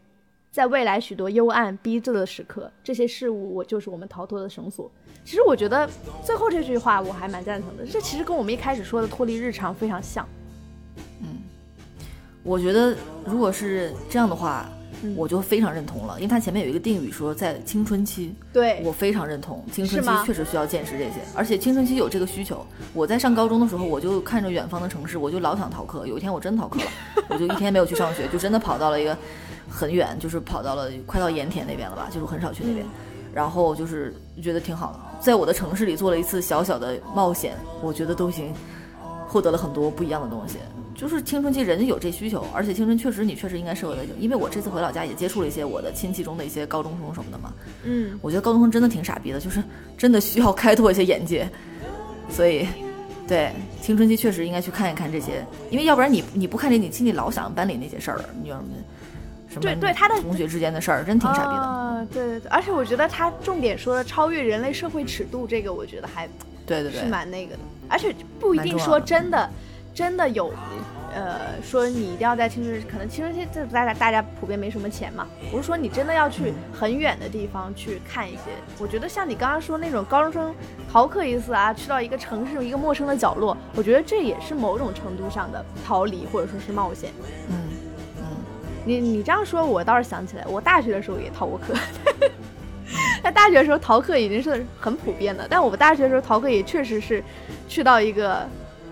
[0.53, 4.89] 在未来许多幽暗逼仄的时刻，这些事物我就是我们逃脱的绳索。
[5.25, 5.89] 其实我觉得
[6.23, 10.27] 最后这句话我还蛮赞成的，这其实跟我们一开始说的脱离日常非常像。
[11.21, 11.41] 嗯，
[12.43, 12.95] 我觉得
[13.25, 14.69] 如果是这样的话，
[15.15, 22.63] 我就非常认同了，因为它前面有一个定语说在青春期，对我非常认同，青春期确实需要见识这些，而且青春期有这个需求。
[22.93, 26.05] 我在上高中的时候，我就看着远方的城市，我就老想逃课。
[26.05, 26.91] 有一天我真逃课了，
[27.29, 29.17] 我就一天没有去上学，就真的跑到了一个。
[29.73, 32.85] 很远，就是跑到了快到盐田那边了吧，就是很少去那边，
[33.33, 38.53] 然后就是觉得挺好的，在我的城市里做了一次小小的冒险，我觉得都已经
[39.27, 40.57] 获得了很多不一样的东西。
[40.95, 47.51] 就是青春期人家有这需求，而且青春确实你确实应该适合的，因为我这次回老家也接触了一些我的亲戚中的一些高中生什么的嘛，
[47.83, 49.61] 嗯，我觉得高中生真的挺傻逼的，就是
[49.97, 51.49] 真的需要开拓一些眼界，
[52.29, 52.67] 所以
[53.27, 53.51] 对
[53.81, 58.69] 青春期确实应该去看一看这些，因为要不然你你不看这，你亲戚老想班里那些事儿，你有什么？
[59.59, 61.61] 对对，他的同学之间的事儿真挺傻逼的。
[61.61, 66.27] 啊，对对对，而且我觉得他重点说的超越人类社会尺度，这个我觉得还
[66.65, 67.59] 对对对，是蛮那个的。
[67.89, 69.49] 而且不一定说真的，
[69.93, 70.51] 真的有，
[71.13, 78.51] 呃，说你一定要在青春，可能青春期这大家大家普遍没什么钱嘛，不是说你真的要去很远的地方去看一些。
[78.79, 80.55] 我觉得像你刚刚说那种高中生
[80.91, 87.11] 逃课一次啊，去到一个城市一个陌生的角落，我觉得这也是某种程度上的逃离或者说是冒险。
[87.49, 87.82] 嗯。
[88.85, 91.73] 你你这样说，我倒是想起来，我大学的时候也逃过课。
[93.23, 97.23] 在大学的时候逃课已经是很普遍的，但我们大学的时候逃课也确实是
[97.69, 98.45] 去到一个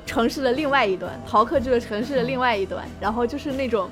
[0.05, 3.89] 城市的另外一端，逃课这个城市的另外一端，然后就是那种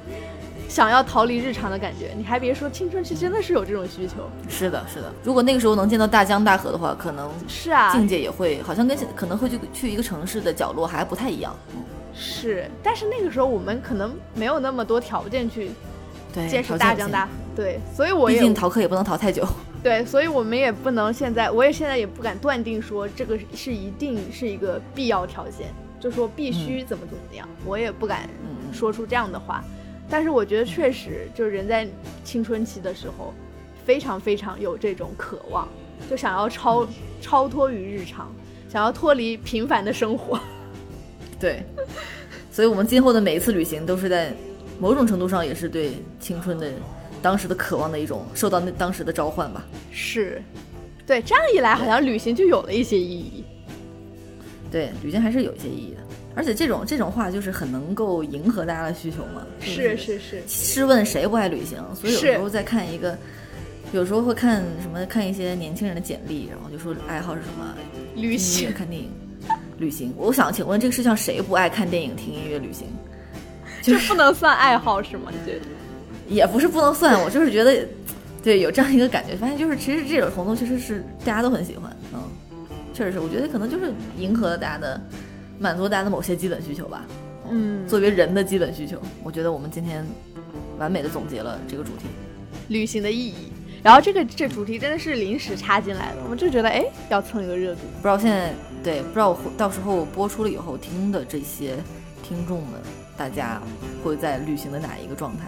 [0.70, 2.12] 想要逃离日常的感觉。
[2.18, 4.30] 你还别说，青春期真的是有这种需求。
[4.48, 5.12] 是的，是的。
[5.24, 11.54] 如果那个时候能见到大江大河的话，可能是啊，境界也会好像跟可能会去去一个城市的角落还不太一样。
[12.16, 15.72] 是，但是那个时候我们可能没有那么多条件去。
[16.34, 19.48] 见识大江大河，对，所以我也毕竟逃课也不能逃太久，
[19.82, 28.30] 对，所以我们也不能现在，我也现在也不敢断定说这个是一定是一个必要条件，就说必须怎么怎么样，我也不敢
[28.72, 29.64] 说出这样的话。
[30.10, 31.88] 但是我觉得确实，就是人在
[32.24, 33.34] 青春期的时候，
[33.86, 35.68] 非常非常有这种渴望，
[36.10, 36.88] 就想要超
[37.22, 38.32] 超脱于日常，
[38.72, 40.40] 想要脱离平凡的生活。
[41.40, 41.64] 对，
[42.52, 44.34] 所以我们今后的每一次旅行都是在。
[44.80, 46.72] 某种程度上也是对青春的
[47.22, 49.66] 当时的渴望的一种受到那当时的召唤吧。
[49.92, 50.42] 是，
[51.06, 53.44] 对，这样一来好像旅行就有了一些意义。
[54.72, 56.02] 对，旅行还是有一些意义的，
[56.36, 59.46] 而且这种这种话就是很能够迎合大家的需求嘛。
[59.60, 60.42] 是是是。
[60.48, 61.84] 试问谁不爱旅行？
[61.96, 63.18] 所以有时候在看一个，
[63.92, 67.76] 有时候会看什么看一些年轻人的简历，然后就说爱好是什么？
[68.16, 69.10] 旅行、看电影、
[69.80, 70.14] 旅行。
[70.16, 72.88] 我想请问这个世界上谁不爱看电影、听音乐、旅行？
[73.90, 75.32] 就不能算爱好是吗？
[75.32, 75.66] 你觉得？
[76.28, 77.86] 也不是不能算，我就是觉得，
[78.44, 82.20] 对，有这样一个感觉，发现就是其实这种活动其实是大家都很喜欢，嗯，
[82.94, 85.02] 确实是，我觉得可能就是迎合了大家的，
[85.58, 87.06] 满足大家的某些基本需求吧，
[87.50, 90.06] 嗯，作为人的基本需求，我觉得我们今天
[90.78, 92.06] 完美的总结了这个主题，
[92.68, 93.52] 旅行的意义。
[93.82, 97.80] 然后这个这主题真的是临时插进来的，我们就觉得哎，要蹭一个热度。
[97.96, 101.78] 不知道现在对，不知道我到时候播出了以后听的这些
[102.22, 102.74] 听众们。
[103.20, 103.62] 大家
[104.02, 105.44] 会在旅行的哪一个状态？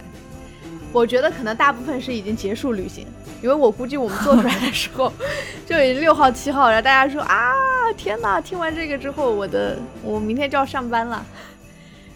[0.91, 3.07] 我觉得可能大部分是已经结束旅行，
[3.41, 5.09] 因为我估计我们做出来的时候
[5.65, 7.53] 就已经六号七号，然后大家说啊，
[7.95, 8.41] 天哪！
[8.41, 11.26] 听完这个之后，我的我明天就要上班了，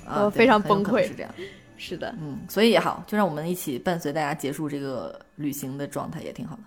[0.05, 1.07] 我非常崩溃。
[1.07, 1.31] 是这样，
[1.77, 6.63] 是的，嗯，所以也好，就让我们一起伴随大家结束这个旅行的状态，也挺好的。